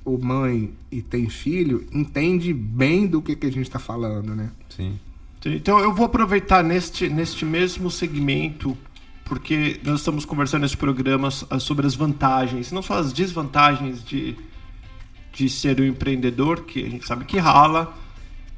ou 0.03 0.17
mãe 0.17 0.73
e 0.91 1.01
tem 1.01 1.29
filho 1.29 1.85
entende 1.93 2.53
bem 2.53 3.05
do 3.05 3.21
que, 3.21 3.35
que 3.35 3.45
a 3.45 3.51
gente 3.51 3.67
está 3.67 3.79
falando, 3.79 4.35
né? 4.35 4.49
Sim. 4.69 4.99
Então 5.45 5.79
eu 5.79 5.93
vou 5.93 6.05
aproveitar 6.05 6.63
neste, 6.63 7.09
neste 7.09 7.45
mesmo 7.45 7.89
segmento, 7.89 8.77
porque 9.25 9.79
nós 9.83 9.99
estamos 9.99 10.25
conversando 10.25 10.61
nesse 10.63 10.77
programa 10.77 11.29
sobre 11.31 11.87
as 11.87 11.95
vantagens, 11.95 12.71
não 12.71 12.81
só 12.81 12.95
as 12.95 13.11
desvantagens 13.11 14.03
de, 14.03 14.35
de 15.33 15.49
ser 15.49 15.79
um 15.81 15.85
empreendedor, 15.85 16.63
que 16.63 16.85
a 16.85 16.89
gente 16.89 17.07
sabe 17.07 17.25
que 17.25 17.39
rala, 17.39 17.95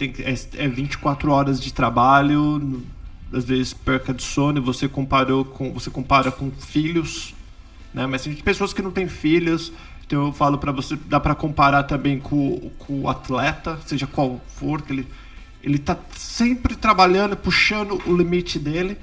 tem, 0.10 0.26
é, 0.26 0.66
é 0.66 0.68
24 0.68 1.32
horas 1.32 1.62
de 1.62 1.74
trabalho, 1.74 2.84
às 3.32 3.46
vezes 3.46 3.74
perca 3.74 4.14
de 4.14 4.24
sono, 4.24 4.62
você 4.62 4.88
comparou 4.88 5.46
com 5.46 5.74
você 5.74 5.90
compara 5.90 6.32
com 6.32 6.52
filhos, 6.52 7.34
né? 7.94 8.06
Mas 8.06 8.24
tem 8.24 8.34
pessoas 8.36 8.74
que 8.74 8.82
não 8.82 8.92
têm 8.92 9.08
filhos, 9.08 9.72
então 10.06 10.28
eu 10.28 10.34
falo 10.34 10.58
para 10.58 10.72
você, 10.72 10.96
dá 11.08 11.20
para 11.20 11.36
comparar 11.36 11.84
também 11.84 12.20
com, 12.20 12.72
com 12.80 13.02
o 13.02 13.10
atleta, 13.10 13.80
seja 13.86 14.08
qual 14.08 14.42
for, 14.48 14.82
que 14.82 14.94
ele 14.94 15.08
ele 15.62 15.78
tá 15.78 15.98
sempre 16.18 16.76
trabalhando, 16.76 17.38
puxando 17.38 18.02
o 18.06 18.18
limite 18.18 18.60
dele, 18.60 18.98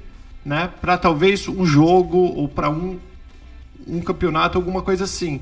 né, 0.45 0.69
para 0.79 0.95
talvez 0.95 1.47
um 1.47 1.65
jogo 1.65 2.17
ou 2.17 2.47
para 2.47 2.69
um 2.69 2.99
um 3.87 3.99
campeonato, 3.99 4.57
alguma 4.57 4.81
coisa 4.81 5.05
assim. 5.05 5.41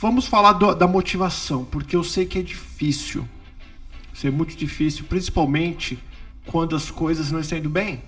Vamos 0.00 0.26
falar 0.26 0.54
do, 0.54 0.74
da 0.74 0.86
motivação, 0.86 1.64
porque 1.64 1.96
eu 1.96 2.04
sei 2.04 2.24
que 2.24 2.38
é 2.38 2.42
difícil. 2.42 3.26
É 4.26 4.30
muito 4.30 4.56
difícil, 4.56 5.04
principalmente 5.08 5.98
quando 6.46 6.74
as 6.74 6.90
coisas 6.90 7.30
não 7.30 7.40
estão 7.40 7.58
indo 7.58 7.70
bem. 7.70 8.02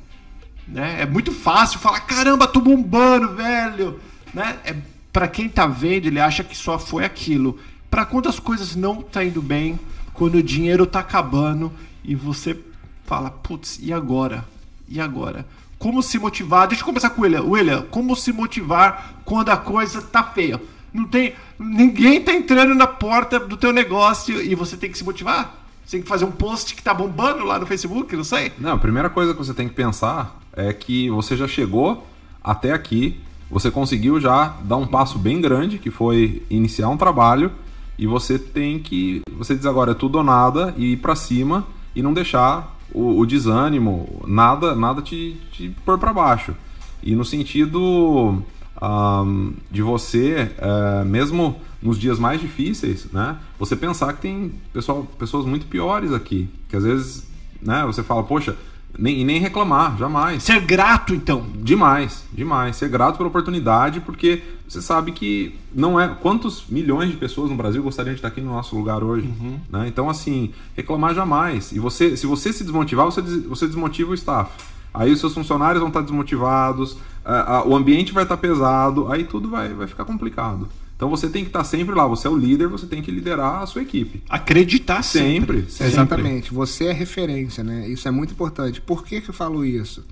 Né? 0.66 1.02
É 1.02 1.06
muito 1.06 1.32
fácil 1.32 1.78
falar, 1.78 2.00
caramba, 2.00 2.46
tô 2.46 2.60
bombando, 2.60 3.34
velho. 3.34 4.00
Né? 4.32 4.58
É, 4.64 4.76
para 5.12 5.28
quem 5.28 5.48
tá 5.48 5.66
vendo, 5.66 6.06
ele 6.06 6.20
acha 6.20 6.42
que 6.44 6.56
só 6.56 6.78
foi 6.78 7.04
aquilo. 7.04 7.58
Para 7.90 8.06
quando 8.06 8.28
as 8.28 8.38
coisas 8.38 8.74
não 8.74 8.94
estão 8.94 9.10
tá 9.10 9.24
indo 9.24 9.42
bem, 9.42 9.78
quando 10.12 10.36
o 10.36 10.42
dinheiro 10.42 10.86
tá 10.86 11.00
acabando 11.00 11.72
e 12.04 12.14
você 12.14 12.58
fala, 13.04 13.30
putz, 13.30 13.78
e 13.82 13.92
agora? 13.92 14.44
E 14.88 15.00
agora? 15.00 15.46
Como 15.78 16.02
se 16.02 16.18
motivar? 16.18 16.68
Deixa 16.68 16.82
eu 16.82 16.86
começar 16.86 17.10
com 17.10 17.20
o 17.20 17.24
William. 17.24 17.42
William, 17.42 17.82
como 17.90 18.14
se 18.14 18.32
motivar 18.32 19.16
quando 19.24 19.50
a 19.50 19.56
coisa 19.56 20.00
tá 20.00 20.22
feia? 20.22 20.60
Não 20.92 21.04
tem. 21.04 21.34
Ninguém 21.58 22.22
tá 22.22 22.32
entrando 22.32 22.74
na 22.74 22.86
porta 22.86 23.40
do 23.40 23.56
teu 23.56 23.72
negócio 23.72 24.40
e 24.40 24.54
você 24.54 24.76
tem 24.76 24.90
que 24.90 24.98
se 24.98 25.04
motivar? 25.04 25.61
Você 25.84 25.96
tem 25.96 26.02
que 26.02 26.08
fazer 26.08 26.24
um 26.24 26.30
post 26.30 26.74
que 26.74 26.82
tá 26.82 26.94
bombando 26.94 27.44
lá 27.44 27.58
no 27.58 27.66
Facebook, 27.66 28.16
não 28.16 28.24
sei? 28.24 28.52
Não, 28.58 28.72
a 28.72 28.78
primeira 28.78 29.10
coisa 29.10 29.32
que 29.32 29.38
você 29.38 29.52
tem 29.52 29.68
que 29.68 29.74
pensar 29.74 30.40
é 30.52 30.72
que 30.72 31.10
você 31.10 31.36
já 31.36 31.48
chegou 31.48 32.06
até 32.42 32.72
aqui, 32.72 33.20
você 33.50 33.70
conseguiu 33.70 34.20
já 34.20 34.56
dar 34.64 34.76
um 34.76 34.86
passo 34.86 35.18
bem 35.18 35.40
grande, 35.40 35.78
que 35.78 35.90
foi 35.90 36.42
iniciar 36.48 36.88
um 36.88 36.96
trabalho, 36.96 37.52
e 37.98 38.06
você 38.06 38.38
tem 38.38 38.78
que. 38.78 39.20
Você 39.36 39.54
diz 39.54 39.66
agora 39.66 39.92
é 39.92 39.94
tudo 39.94 40.18
ou 40.18 40.24
nada 40.24 40.74
e 40.76 40.92
ir 40.92 40.96
para 40.96 41.14
cima 41.14 41.66
e 41.94 42.02
não 42.02 42.12
deixar 42.12 42.78
o, 42.92 43.18
o, 43.18 43.26
desânimo, 43.26 44.22
nada, 44.26 44.74
nada 44.74 45.02
te, 45.02 45.36
te 45.52 45.68
pôr 45.84 45.98
para 45.98 46.12
baixo. 46.12 46.54
E 47.02 47.14
no 47.14 47.24
sentido 47.24 48.42
um, 48.82 49.52
de 49.70 49.80
você, 49.80 50.50
uh, 50.58 51.04
mesmo 51.04 51.56
nos 51.80 51.98
dias 51.98 52.18
mais 52.18 52.40
difíceis, 52.40 53.06
né? 53.12 53.36
Você 53.58 53.76
pensar 53.76 54.12
que 54.14 54.22
tem 54.22 54.52
pessoal, 54.72 55.06
pessoas 55.18 55.46
muito 55.46 55.66
piores 55.66 56.12
aqui, 56.12 56.48
que 56.68 56.76
às 56.76 56.84
vezes, 56.84 57.26
né? 57.60 57.84
Você 57.86 58.02
fala, 58.02 58.22
poxa, 58.24 58.56
nem, 58.98 59.20
e 59.20 59.24
nem 59.24 59.40
reclamar, 59.40 59.96
jamais. 59.96 60.42
Ser 60.42 60.60
grato, 60.60 61.14
então. 61.14 61.46
Demais, 61.56 62.24
demais. 62.32 62.76
Ser 62.76 62.88
grato 62.88 63.16
pela 63.16 63.28
oportunidade, 63.28 64.00
porque 64.00 64.42
você 64.68 64.82
sabe 64.82 65.12
que 65.12 65.58
não 65.74 65.98
é. 65.98 66.08
Quantos 66.08 66.64
milhões 66.68 67.10
de 67.10 67.16
pessoas 67.16 67.50
no 67.50 67.56
Brasil 67.56 67.82
gostariam 67.82 68.12
de 68.12 68.18
estar 68.18 68.28
aqui 68.28 68.40
no 68.40 68.52
nosso 68.52 68.76
lugar 68.76 69.02
hoje? 69.02 69.26
Uhum. 69.26 69.58
Né? 69.70 69.88
Então, 69.88 70.10
assim, 70.10 70.52
reclamar 70.76 71.14
jamais. 71.14 71.72
E 71.72 71.78
você, 71.78 72.16
se 72.16 72.26
você 72.26 72.52
se 72.52 72.64
desmotivar, 72.64 73.06
você, 73.06 73.22
des, 73.22 73.44
você 73.44 73.66
desmotiva 73.66 74.10
o 74.10 74.14
staff. 74.14 74.50
Aí 74.94 75.10
os 75.10 75.20
seus 75.20 75.32
funcionários 75.32 75.80
vão 75.80 75.88
estar 75.88 76.02
desmotivados, 76.02 76.98
a, 77.24 77.56
a, 77.56 77.66
o 77.66 77.74
ambiente 77.74 78.12
vai 78.12 78.22
estar 78.22 78.36
pesado, 78.36 79.10
aí 79.10 79.24
tudo 79.24 79.48
vai, 79.48 79.72
vai 79.72 79.86
ficar 79.86 80.04
complicado. 80.04 80.68
Então 80.96 81.10
você 81.10 81.28
tem 81.28 81.42
que 81.42 81.48
estar 81.48 81.64
sempre 81.64 81.94
lá, 81.94 82.06
você 82.06 82.28
é 82.28 82.30
o 82.30 82.36
líder, 82.36 82.68
você 82.68 82.86
tem 82.86 83.02
que 83.02 83.10
liderar 83.10 83.62
a 83.62 83.66
sua 83.66 83.82
equipe. 83.82 84.22
Acreditar 84.28 85.02
sempre. 85.02 85.62
sempre. 85.62 85.70
sempre. 85.70 85.86
Exatamente, 85.92 86.54
você 86.54 86.86
é 86.86 86.92
referência, 86.92 87.64
né? 87.64 87.88
Isso 87.88 88.06
é 88.06 88.10
muito 88.10 88.32
importante. 88.32 88.80
Por 88.80 89.04
que, 89.04 89.20
que 89.20 89.30
eu 89.30 89.34
falo 89.34 89.64
isso? 89.64 90.06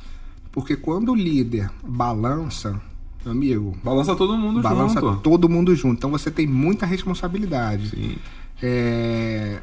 Porque 0.51 0.77
quando 0.77 1.13
o 1.13 1.15
líder 1.15 1.71
balança, 1.83 2.81
meu 3.25 3.33
amigo. 3.33 3.77
Balança 3.85 4.17
todo 4.17 4.37
mundo 4.37 4.61
balança 4.61 4.95
junto. 4.95 5.01
Balança 5.01 5.23
todo 5.23 5.49
mundo 5.49 5.77
junto. 5.77 5.99
Então 5.99 6.11
você 6.11 6.31
tem 6.31 6.47
muita 6.47 6.87
responsabilidade. 6.87 7.91
Sim. 7.91 8.17
É... 8.63 9.59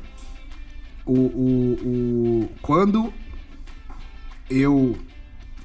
O, 1.05 1.13
o, 1.13 1.73
o... 1.83 2.49
Quando 2.61 3.11
eu. 4.49 4.97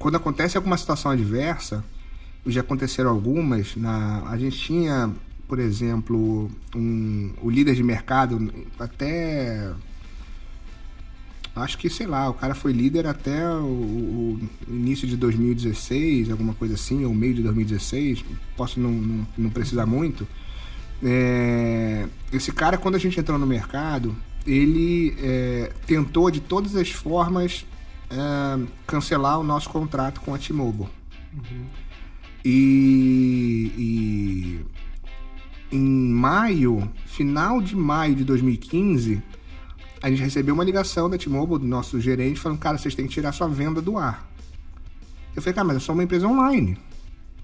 Quando 0.03 0.17
acontece 0.17 0.57
alguma 0.57 0.77
situação 0.77 1.11
adversa, 1.11 1.83
já 2.45 2.61
aconteceram 2.61 3.09
algumas, 3.09 3.75
na, 3.75 4.29
a 4.29 4.37
gente 4.37 4.59
tinha 4.59 5.09
por 5.47 5.59
exemplo, 5.59 6.49
um, 6.75 7.31
o 7.41 7.49
líder 7.49 7.75
de 7.75 7.83
mercado, 7.83 8.51
até. 8.79 9.71
Acho 11.55 11.77
que, 11.77 11.89
sei 11.89 12.07
lá, 12.07 12.27
o 12.29 12.33
cara 12.33 12.55
foi 12.55 12.73
líder 12.73 13.05
até 13.05 13.47
o, 13.47 14.39
o 14.67 14.73
início 14.73 15.07
de 15.07 15.15
2016, 15.15 16.31
alguma 16.31 16.53
coisa 16.55 16.73
assim, 16.73 17.05
ou 17.05 17.13
meio 17.13 17.35
de 17.35 17.43
2016, 17.43 18.25
posso 18.57 18.79
não, 18.79 18.91
não, 18.91 19.27
não 19.37 19.49
precisar 19.51 19.85
muito. 19.85 20.27
É, 21.03 22.07
esse 22.31 22.51
cara, 22.51 22.75
quando 22.75 22.95
a 22.95 22.99
gente 22.99 23.19
entrou 23.19 23.37
no 23.37 23.45
mercado, 23.45 24.15
ele 24.47 25.15
é, 25.19 25.71
tentou 25.85 26.31
de 26.31 26.39
todas 26.39 26.75
as 26.75 26.89
formas 26.89 27.63
é, 28.13 28.67
cancelar 28.85 29.39
o 29.39 29.43
nosso 29.43 29.69
contrato 29.69 30.21
com 30.21 30.35
a 30.35 30.37
T-Mobile. 30.37 30.87
Uhum. 31.33 31.65
E, 32.45 33.71
e, 33.77 34.65
em 35.75 36.09
maio, 36.13 36.91
final 37.05 37.59
de 37.59 37.75
maio 37.75 38.15
de 38.15 38.23
2015, 38.23 39.21
a 40.01 40.09
gente 40.09 40.21
recebeu 40.21 40.53
uma 40.53 40.63
ligação 40.63 41.09
da 41.09 41.17
T-Mobile, 41.17 41.59
do 41.59 41.65
nosso 41.65 41.99
gerente, 41.99 42.39
falando: 42.39 42.59
cara, 42.59 42.77
vocês 42.77 42.93
têm 42.93 43.07
que 43.07 43.13
tirar 43.13 43.31
sua 43.31 43.47
venda 43.47 43.81
do 43.81 43.97
ar. 43.97 44.29
Eu 45.35 45.41
falei: 45.41 45.55
cara, 45.55 45.67
mas 45.67 45.75
eu 45.75 45.81
sou 45.81 45.95
uma 45.95 46.03
empresa 46.03 46.27
online. 46.27 46.77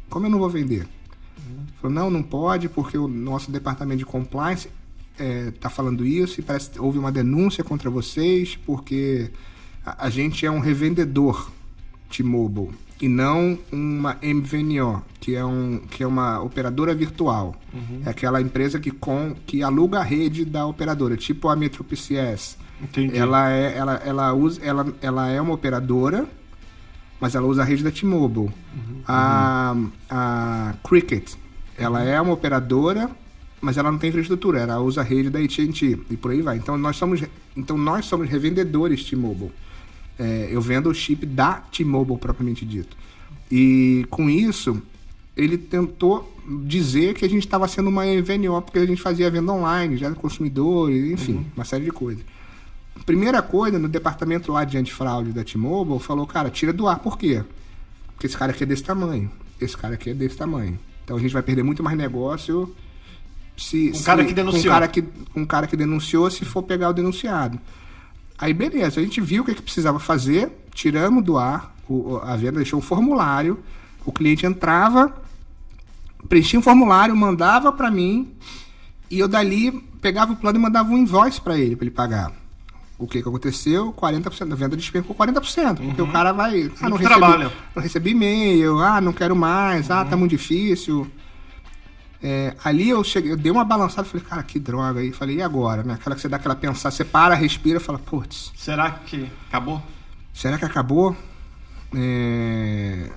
Como 0.10 0.26
eu 0.26 0.30
não 0.30 0.38
vou 0.38 0.50
vender? 0.50 0.84
Uhum. 0.84 1.66
Falou: 1.82 1.96
não, 1.96 2.10
não 2.12 2.22
pode, 2.22 2.70
porque 2.70 2.98
o 2.98 3.08
nosso 3.08 3.50
departamento 3.50 4.00
de 4.00 4.06
compliance 4.06 4.70
está 5.18 5.70
é, 5.70 5.72
falando 5.72 6.06
isso 6.06 6.40
e 6.40 6.44
parece 6.44 6.70
que 6.70 6.80
houve 6.80 7.00
uma 7.00 7.12
denúncia 7.12 7.64
contra 7.64 7.90
vocês, 7.90 8.56
porque 8.66 9.32
a, 9.98 10.10
gente 10.10 10.46
é 10.46 10.52
um 10.52 10.60
revendedor 10.60 11.52
T-Mobile 12.10 12.72
e 13.02 13.08
não 13.08 13.58
uma 13.72 14.18
MVNO, 14.22 15.04
que 15.20 15.36
é, 15.36 15.44
um, 15.46 15.80
que 15.90 16.04
é 16.04 16.08
uma 16.08 16.42
operadora 16.42 16.94
virtual. 16.94 17.56
Uhum. 17.74 18.02
É 18.06 18.10
aquela 18.10 18.42
empresa 18.42 18.80
que, 18.80 18.92
com, 18.92 19.36
que 19.46 19.64
aluga 19.64 20.00
a 20.00 20.04
rede 20.04 20.44
da 20.44 20.66
operadora, 20.66 21.16
tipo 21.16 21.48
a 21.48 21.56
Metro 21.56 21.84
PCS. 21.84 22.58
Entendi. 22.82 23.18
Ela 23.18 23.52
é, 23.52 23.78
ela, 23.78 23.94
ela, 24.06 24.34
usa, 24.34 24.62
ela, 24.64 24.94
ela 25.02 25.30
é 25.30 25.40
uma 25.40 25.54
operadora, 25.54 26.28
mas 27.20 27.36
ela 27.36 27.46
usa 27.48 27.62
a 27.62 27.66
rede 27.66 27.84
da 27.84 27.92
T-Mobile. 27.92 28.48
Uhum. 28.48 29.02
A, 29.08 29.76
a 30.10 30.74
Cricket, 30.84 31.34
ela 31.78 32.04
é 32.04 32.20
uma 32.20 32.34
operadora, 32.34 33.10
mas 33.62 33.78
ela 33.78 33.92
não 33.92 33.98
tem 33.98 34.10
infraestrutura, 34.10 34.60
ela 34.60 34.80
usa 34.80 35.02
a 35.02 35.04
rede 35.04 35.30
da 35.30 35.40
AT&T 35.40 36.00
e 36.10 36.18
por 36.18 36.32
aí 36.32 36.42
vai. 36.42 36.58
Então 36.58 36.78
nós 36.78 36.98
somos, 36.98 37.22
então 37.56 37.78
nós 37.78 38.06
somos 38.06 38.30
revendedores 38.30 39.04
T-Mobile. 39.04 39.52
É, 40.20 40.50
eu 40.52 40.60
vendo 40.60 40.90
o 40.90 40.94
chip 40.94 41.26
da 41.26 41.54
T-Mobile 41.54 42.20
propriamente 42.20 42.66
dito. 42.66 42.96
E 43.50 44.06
com 44.10 44.30
isso, 44.30 44.82
ele 45.36 45.58
tentou 45.58 46.36
dizer 46.66 47.14
que 47.14 47.24
a 47.24 47.30
gente 47.30 47.46
estava 47.46 47.68
sendo 47.68 47.90
uma 47.90 48.06
EVNO 48.06 48.62
porque 48.62 48.80
a 48.80 48.86
gente 48.86 49.02
fazia 49.02 49.32
venda 49.32 49.54
online, 49.54 49.98
já 49.98 50.12
consumidores, 50.12 51.12
enfim, 51.12 51.34
uhum. 51.34 51.46
uma 51.56 51.64
série 51.64 51.86
de 51.86 51.92
coisas. 51.92 52.24
Primeira 53.06 53.42
coisa, 53.42 53.80
no 53.80 53.88
departamento 53.88 54.52
lá 54.52 54.66
de 54.66 54.78
antifraude 54.78 55.32
da 55.32 55.44
T-Mobile, 55.44 56.00
falou, 56.00 56.28
cara, 56.28 56.50
tira 56.50 56.74
do 56.74 56.88
ar. 56.88 57.00
Por 57.00 57.18
quê? 57.18 57.44
Porque 58.14 58.28
esse 58.28 58.38
cara 58.38 58.52
aqui 58.52 58.64
é 58.64 58.66
desse 58.66 58.84
tamanho. 58.84 59.32
Esse 59.60 59.78
cara 59.78 59.94
aqui 59.94 60.10
é 60.10 60.14
desse 60.14 60.36
tamanho. 60.36 60.78
Então 61.06 61.16
a 61.16 61.20
gente 61.20 61.32
vai 61.32 61.42
perder 61.42 61.64
muito 61.64 61.82
mais 61.82 61.98
negócio 61.98 62.76
se. 63.58 63.92
Um 63.96 64.04
cara 64.04 64.26
que 64.26 64.34
denunciou. 64.34 64.64
Com 64.64 64.70
um 64.70 64.74
cara 64.74 64.88
que, 64.88 65.04
um 65.36 65.46
cara 65.46 65.68
que 65.68 65.78
denunciou 65.78 66.30
se 66.30 66.46
for 66.46 66.64
pegar 66.64 66.90
o 66.90 66.94
denunciado. 66.94 67.60
Aí 68.40 68.54
beleza, 68.54 69.00
a 69.00 69.04
gente 69.04 69.20
viu 69.20 69.44
o 69.44 69.46
que, 69.46 69.54
que 69.54 69.62
precisava 69.62 70.00
fazer, 70.00 70.50
tiramos 70.74 71.24
do 71.24 71.38
ar 71.38 71.76
o, 71.90 72.18
a 72.24 72.36
venda, 72.36 72.54
deixou 72.54 72.80
um 72.80 72.82
formulário, 72.82 73.60
o 74.06 74.12
cliente 74.12 74.46
entrava, 74.46 75.14
preenchia 76.28 76.60
um 76.60 76.62
formulário, 76.62 77.16
mandava 77.16 77.72
para 77.72 77.90
mim 77.90 78.32
e 79.10 79.20
eu 79.20 79.28
dali 79.28 79.72
pegava 80.02 80.34
o 80.34 80.36
plano 80.36 80.58
e 80.58 80.62
mandava 80.62 80.90
um 80.90 80.98
invoice 80.98 81.42
para 81.42 81.58
ele, 81.58 81.76
para 81.76 81.86
ele 81.86 81.94
pagar. 81.94 82.32
O 82.98 83.08
que, 83.08 83.22
que 83.22 83.30
aconteceu? 83.30 83.94
40% 83.94 84.48
da 84.48 84.56
venda 84.56 84.76
despencou 84.76 85.16
40%. 85.16 85.78
Porque 85.78 86.02
o 86.02 86.12
cara 86.12 86.34
vai. 86.34 86.70
Ah, 86.82 86.90
não 86.90 86.98
recebi, 86.98 87.52
não 87.76 87.84
recebi 87.84 88.10
e-mail, 88.12 88.80
ah, 88.80 89.00
não 89.00 89.14
quero 89.14 89.36
mais, 89.36 89.90
ah, 89.90 90.04
tá 90.04 90.18
muito 90.18 90.32
difícil. 90.32 91.10
É, 92.22 92.54
ali 92.64 92.90
eu 92.90 93.02
cheguei, 93.04 93.32
eu 93.32 93.38
dei 93.38 93.52
uma 93.52 93.64
balançada 93.64 94.06
e 94.08 94.12
falei, 94.12 94.26
cara, 94.28 94.44
que 94.44 94.60
droga. 94.60 95.00
aí 95.00 95.12
falei, 95.12 95.38
e 95.38 95.42
agora? 95.42 95.84
Né? 95.84 95.94
Aquela 95.94 96.16
que 96.16 96.22
você 96.22 96.28
dá 96.28 96.36
aquela 96.38 96.56
pensar, 96.56 96.92
você 96.92 97.06
para, 97.06 97.34
respira 97.36 97.78
e 97.78 97.82
fala, 97.82 97.98
putz, 97.98 98.52
Será 98.56 98.92
que 98.92 99.30
acabou? 99.48 99.82
será 100.34 100.58
que 100.58 100.66
acabou? 100.66 101.16
É, 101.96 103.10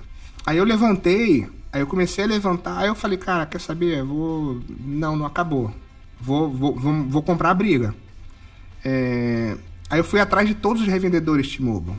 Aí 0.45 0.57
eu 0.57 0.63
levantei, 0.65 1.47
aí 1.71 1.81
eu 1.81 1.87
comecei 1.87 2.23
a 2.23 2.27
levantar, 2.27 2.77
aí 2.79 2.87
eu 2.87 2.95
falei, 2.95 3.17
cara, 3.17 3.45
quer 3.45 3.61
saber? 3.61 4.03
Vou. 4.03 4.61
Não, 4.79 5.15
não 5.15 5.25
acabou. 5.25 5.73
Vou, 6.19 6.49
vou, 6.49 6.75
vou, 6.75 7.03
vou 7.03 7.23
comprar 7.23 7.51
a 7.51 7.53
briga. 7.53 7.93
É, 8.83 9.57
Aí 9.89 9.99
eu 9.99 10.03
fui 10.03 10.19
atrás 10.19 10.47
de 10.47 10.55
todos 10.55 10.81
os 10.81 10.87
revendedores 10.87 11.55
T-Mobile. 11.55 11.95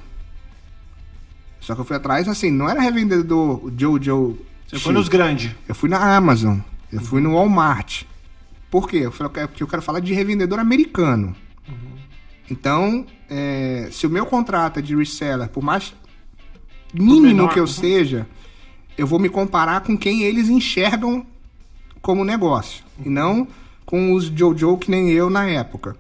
Só 1.60 1.74
que 1.74 1.80
eu 1.80 1.84
fui 1.84 1.96
atrás, 1.96 2.26
assim, 2.28 2.50
não 2.50 2.68
era 2.68 2.80
revendedor 2.80 3.70
Jojo. 3.78 4.36
Você 4.66 4.78
foi 4.78 4.92
nos 4.92 5.08
grandes. 5.08 5.52
Eu 5.68 5.74
fui 5.74 5.88
na 5.88 6.16
Amazon, 6.16 6.58
eu 6.94 7.00
fui 7.00 7.20
no 7.20 7.34
Walmart. 7.34 8.04
Por 8.70 8.88
quê? 8.88 8.98
Eu 8.98 9.12
falei, 9.12 9.32
quero- 9.32 9.48
porque 9.48 9.62
eu 9.62 9.68
quero 9.68 9.82
falar 9.82 10.00
de 10.00 10.12
revendedor 10.12 10.58
americano. 10.58 11.34
Então, 12.50 13.06
é, 13.28 13.88
se 13.90 14.06
o 14.06 14.10
meu 14.10 14.26
contrato 14.26 14.78
é 14.78 14.82
de 14.82 14.94
reseller, 14.94 15.48
por 15.48 15.62
mais 15.62 15.94
mínimo 16.92 17.26
menor, 17.26 17.52
que 17.52 17.58
eu 17.58 17.64
uhum. 17.64 17.68
seja, 17.68 18.26
eu 18.96 19.06
vou 19.06 19.18
me 19.18 19.28
comparar 19.28 19.80
com 19.80 19.96
quem 19.96 20.22
eles 20.22 20.48
enxergam 20.48 21.26
como 22.02 22.24
negócio. 22.24 22.84
E 23.04 23.08
não 23.08 23.48
com 23.86 24.12
os 24.12 24.24
Jojo 24.26 24.76
que 24.76 24.90
nem 24.90 25.10
eu 25.10 25.30
na 25.30 25.48
época. 25.48 25.96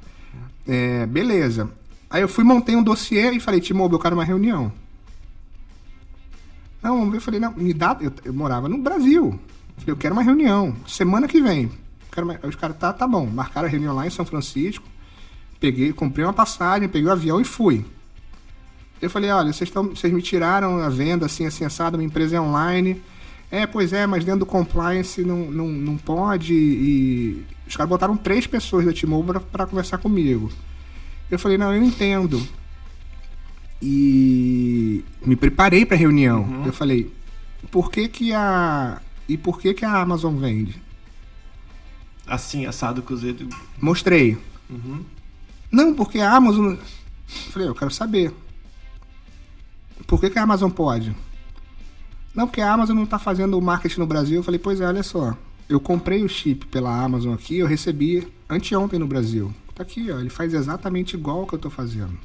É, 0.66 1.06
beleza. 1.06 1.70
Aí 2.08 2.22
eu 2.22 2.28
fui, 2.28 2.44
montei 2.44 2.76
um 2.76 2.82
dossiê 2.82 3.30
e 3.32 3.40
falei, 3.40 3.60
Timobo, 3.60 3.96
eu 3.96 3.98
quero 3.98 4.14
uma 4.14 4.24
reunião. 4.24 4.72
Não, 6.82 7.12
eu 7.14 7.20
falei, 7.20 7.40
não, 7.40 7.52
me 7.52 7.72
dá. 7.72 7.96
Eu, 8.00 8.12
eu 8.24 8.32
morava 8.32 8.68
no 8.68 8.78
Brasil. 8.78 9.38
Falei, 9.76 9.92
eu 9.92 9.96
quero 9.96 10.14
uma 10.14 10.22
reunião. 10.22 10.74
Semana 10.86 11.26
que 11.28 11.40
vem. 11.40 11.70
Quero 12.12 12.26
uma- 12.26 12.38
Aí 12.42 12.48
os 12.48 12.56
caras, 12.56 12.76
tá, 12.78 12.92
tá 12.92 13.06
bom. 13.06 13.26
Marcaram 13.26 13.66
a 13.66 13.70
reunião 13.70 13.94
lá 13.94 14.06
em 14.06 14.10
São 14.10 14.24
Francisco. 14.24 14.84
Peguei, 15.60 15.92
comprei 15.92 16.24
uma 16.24 16.32
passagem, 16.32 16.88
peguei 16.88 17.08
o 17.08 17.12
avião 17.12 17.40
e 17.40 17.44
fui. 17.44 17.84
Eu 19.00 19.10
falei, 19.10 19.30
olha, 19.30 19.52
vocês, 19.52 19.70
tão, 19.70 19.88
vocês 19.90 20.12
me 20.12 20.22
tiraram 20.22 20.78
a 20.78 20.88
venda 20.88 21.26
assim, 21.26 21.44
assim, 21.46 21.64
assada, 21.64 21.96
minha 21.96 22.06
empresa 22.06 22.36
é 22.36 22.40
online. 22.40 23.02
É, 23.50 23.66
pois 23.66 23.92
é, 23.92 24.06
mas 24.06 24.24
dentro 24.24 24.40
do 24.40 24.46
compliance 24.46 25.22
não, 25.22 25.50
não, 25.50 25.68
não 25.68 25.96
pode. 25.96 26.54
E 26.54 27.44
os 27.66 27.76
caras 27.76 27.88
botaram 27.88 28.16
três 28.16 28.46
pessoas 28.46 28.84
da 28.86 28.92
T-Mobile 28.92 29.40
para 29.52 29.66
conversar 29.66 29.98
comigo. 29.98 30.50
Eu 31.30 31.38
falei, 31.38 31.58
não, 31.58 31.72
eu 31.72 31.82
entendo. 31.82 32.40
E 33.82 35.04
me 35.24 35.36
preparei 35.36 35.84
para 35.84 35.96
a 35.96 35.98
reunião. 36.00 36.62
Eu 36.64 36.72
falei, 36.72 37.12
por 37.70 37.90
que 37.90 38.08
que 38.08 38.32
a 38.32 39.00
e 39.28 39.36
por 39.36 39.60
que 39.60 39.74
que 39.74 39.84
a 39.84 40.00
Amazon 40.00 40.36
vende? 40.36 40.82
Assim, 42.26 42.66
assado, 42.66 43.02
cozido. 43.02 43.48
Mostrei. 43.80 44.38
Não, 45.70 45.94
porque 45.94 46.20
a 46.20 46.32
Amazon. 46.32 46.76
Falei, 47.50 47.68
eu 47.68 47.74
quero 47.74 47.90
saber. 47.90 48.32
Por 50.06 50.20
que, 50.20 50.30
que 50.30 50.38
a 50.38 50.42
Amazon 50.42 50.70
pode? 50.70 51.14
Não, 52.34 52.46
porque 52.46 52.60
a 52.60 52.72
Amazon 52.72 52.96
não 52.96 53.04
está 53.04 53.18
fazendo 53.18 53.58
o 53.58 53.62
marketing 53.62 54.00
no 54.00 54.06
Brasil. 54.06 54.36
Eu 54.36 54.42
falei, 54.42 54.58
pois 54.58 54.80
é, 54.80 54.86
olha 54.86 55.02
só. 55.02 55.36
Eu 55.68 55.80
comprei 55.80 56.22
o 56.22 56.28
chip 56.28 56.66
pela 56.66 57.02
Amazon 57.02 57.32
aqui, 57.32 57.58
eu 57.58 57.66
recebi 57.66 58.26
anteontem 58.48 58.98
no 58.98 59.06
Brasil. 59.06 59.54
Tá 59.74 59.82
aqui, 59.82 60.10
ó. 60.10 60.18
Ele 60.18 60.30
faz 60.30 60.52
exatamente 60.52 61.14
igual 61.14 61.40
ao 61.40 61.46
que 61.46 61.54
eu 61.54 61.58
tô 61.58 61.70
fazendo. 61.70 62.18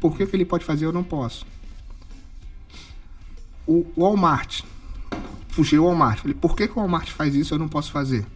Por 0.00 0.16
que, 0.16 0.26
que 0.26 0.36
ele 0.36 0.44
pode 0.44 0.64
fazer 0.64 0.84
eu 0.84 0.92
não 0.92 1.02
posso? 1.02 1.46
O 3.66 3.84
Walmart. 3.96 4.62
Puxei 5.54 5.78
o 5.78 5.84
Walmart. 5.84 6.20
Falei, 6.20 6.34
por 6.34 6.54
que, 6.56 6.66
que 6.68 6.74
o 6.74 6.80
Walmart 6.80 7.08
faz 7.10 7.34
isso 7.34 7.54
eu 7.54 7.58
não 7.58 7.68
posso 7.68 7.90
fazer? 7.90 8.26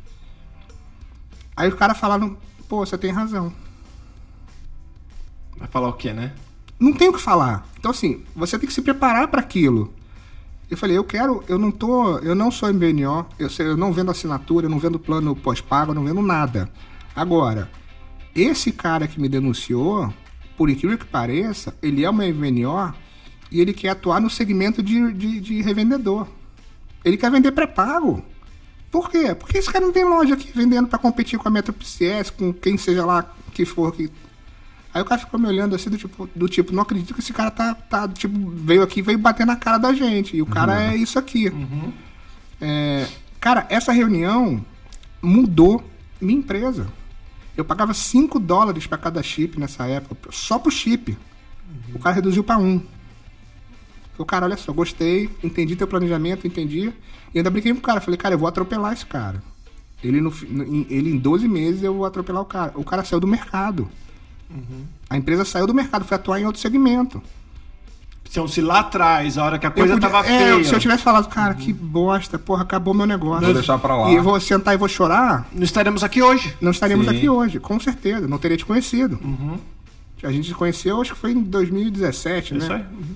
Aí 1.57 1.69
os 1.69 1.75
caras 1.75 1.99
falaram, 1.99 2.37
pô, 2.69 2.85
você 2.85 2.97
tem 2.99 3.11
razão. 3.13 3.53
Vai 5.57 5.69
falar 5.69 5.89
o 5.89 5.93
quê, 5.93 6.13
né? 6.13 6.33
Não 6.81 6.93
tem 6.93 7.09
o 7.09 7.13
que 7.13 7.21
falar. 7.21 7.67
Então, 7.79 7.91
assim, 7.91 8.25
você 8.35 8.59
tem 8.59 8.67
que 8.67 8.75
se 8.75 8.83
preparar 8.83 9.29
para 9.29 9.41
aquilo. 9.41 9.93
Eu 10.69 10.77
falei, 10.77 10.97
eu 10.97 11.05
quero, 11.05 11.45
eu 11.47 11.59
não 11.59 11.71
tô, 11.71 12.19
eu 12.19 12.35
não 12.35 12.51
sou 12.51 12.73
MBNO, 12.73 13.27
eu, 13.39 13.51
sei- 13.51 13.67
eu 13.67 13.77
não 13.77 13.93
vendo 13.93 14.11
assinatura, 14.11 14.67
eu 14.67 14.71
não 14.71 14.79
vendo 14.79 14.99
plano 14.99 15.37
pós-pago, 15.37 15.91
eu 15.91 15.95
não 15.95 16.05
vendo 16.05 16.23
nada. 16.23 16.69
Agora, 17.15 17.71
esse 18.35 18.73
cara 18.73 19.07
que 19.07 19.21
me 19.21 19.29
denunciou, 19.29 20.13
por 20.57 20.71
incrível 20.71 20.97
que 20.97 21.05
pareça, 21.05 21.77
ele 21.83 22.05
é 22.05 22.11
uma 22.11 22.25
MBNO 22.27 22.95
e 23.51 23.61
ele 23.61 23.75
quer 23.75 23.91
atuar 23.91 24.19
no 24.21 24.31
segmento 24.31 24.83
de, 24.83 25.13
de, 25.13 25.41
de 25.41 25.61
revendedor. 25.61 26.27
Ele 27.05 27.17
quer 27.17 27.31
vender 27.31 27.53
pré-pago. 27.53 28.25
Por 28.91 29.11
quê? 29.11 29.35
Porque 29.35 29.59
esse 29.59 29.71
cara 29.71 29.85
não 29.85 29.93
tem 29.93 30.05
loja 30.05 30.35
aqui 30.35 30.51
vendendo 30.55 30.89
para 30.89 30.99
competir 30.99 31.39
com 31.39 31.49
a 31.49 31.51
Metro 31.51 31.73
PCS, 31.73 32.31
com 32.31 32.53
quem 32.53 32.77
seja 32.77 33.05
lá 33.07 33.35
que 33.53 33.65
for 33.65 33.93
que 33.93 34.11
Aí 34.95 35.01
o 35.01 35.05
cara 35.05 35.21
ficou 35.21 35.41
me 35.41 35.47
olhando 35.47 35.75
assim, 35.75 35.89
do 35.89 35.97
tipo, 35.97 36.29
do 36.35 36.49
tipo, 36.49 36.73
não 36.73 36.83
acredito 36.83 37.15
que 37.15 37.21
esse 37.21 37.33
cara 37.33 37.51
tá, 37.51 37.75
tá 37.75 38.07
tipo, 38.09 38.51
veio 38.51 38.83
aqui 38.83 38.99
e 38.99 39.03
veio 39.03 39.19
bater 39.19 39.47
na 39.47 39.57
cara 39.57 39.79
da 39.79 39.95
gente. 39.95 40.37
E 40.37 40.43
o 40.43 40.47
cara 40.47 40.93
é 40.93 40.97
isso 40.97 41.19
aqui. 41.19 41.51
É, 42.61 43.09
cara, 43.41 43.67
essa 43.71 43.91
reunião 43.91 44.63
mudou 45.23 45.83
minha 46.21 46.39
empresa. 46.39 46.87
Eu 47.57 47.65
pagava 47.65 47.95
5 47.95 48.39
dólares 48.39 48.87
para 48.87 48.99
cada 48.99 49.23
chip 49.23 49.59
nessa 49.59 49.87
época, 49.87 50.29
só 50.31 50.59
pro 50.59 50.71
chip. 50.71 51.17
O 51.95 51.99
cara 51.99 52.15
reduziu 52.15 52.45
para 52.45 52.59
um. 52.59 52.83
Falei, 54.23 54.27
cara, 54.27 54.47
olha 54.47 54.57
só, 54.57 54.73
gostei, 54.73 55.29
entendi 55.43 55.75
teu 55.77 55.87
planejamento, 55.87 56.47
entendi. 56.47 56.93
E 57.35 57.39
ainda 57.39 57.51
brinquei 57.51 57.73
com 57.73 57.79
o 57.79 57.83
cara, 57.83 58.01
falei, 58.01 58.17
cara, 58.19 58.35
eu 58.35 58.39
vou 58.39 58.49
atropelar 58.49 58.93
esse 58.93 59.05
cara. 59.07 59.43
Ele, 60.03 60.21
no, 60.21 60.33
ele 60.91 61.11
em 61.11 61.19
12 61.19 61.47
meses 61.49 61.83
eu 61.83 61.95
vou 61.95 62.05
atropelar 62.05 62.43
o 62.43 62.47
cara. 62.47 62.73
O 62.75 62.85
cara 62.85 63.05
saiu 63.05 63.21
do 63.21 63.27
mercado. 63.27 63.89
A 65.09 65.17
empresa 65.17 65.45
saiu 65.45 65.67
do 65.67 65.73
mercado, 65.75 66.05
foi 66.05 66.15
atuar 66.17 66.41
em 66.41 66.45
outro 66.47 66.61
segmento. 66.61 67.23
Então, 68.31 68.49
se 68.49 68.61
lá 68.63 68.81
atrás, 68.81 69.37
a 69.37 69.45
hora 69.45 69.59
que 69.59 69.67
a 69.67 69.69
Eu 69.69 69.73
coisa 69.75 69.95
podia- 69.95 70.09
tava 70.11 70.27
é, 70.27 70.39
feia, 70.55 70.65
Se 70.65 70.75
eu 70.75 70.79
tivesse 70.81 71.03
falado, 71.03 71.29
cara, 71.29 71.55
que 71.55 71.71
bosta, 71.73 72.39
porra, 72.39 72.63
acabou 72.63 72.95
meu 72.95 73.07
negócio. 73.07 73.45
Vou 73.45 73.53
deixar 73.55 73.79
pra 73.79 73.95
lá. 73.97 74.11
E 74.11 74.15
eu 74.17 74.23
vou 74.23 74.39
sentar 74.41 74.73
e 74.75 74.77
vou 74.79 74.89
chorar, 74.89 75.47
não 75.53 75.63
estaremos 75.65 76.03
aqui 76.03 76.23
hoje. 76.23 76.55
não 76.61 76.71
estaríamos 76.71 77.07
Sim. 77.07 77.17
aqui 77.17 77.29
hoje, 77.29 77.61
com 77.61 77.79
certeza. 77.79 78.27
Não 78.27 78.39
teria 78.39 78.57
te 78.57 78.65
conhecido. 78.65 79.19
A 80.23 80.31
gente 80.31 80.49
se 80.49 80.55
conheceu, 80.55 81.01
acho 81.01 81.13
que 81.15 81.19
foi 81.19 81.33
em 81.33 81.43
2017, 81.43 82.57
Isso 82.57 82.69
né? 82.69 82.77
aí. 82.77 83.07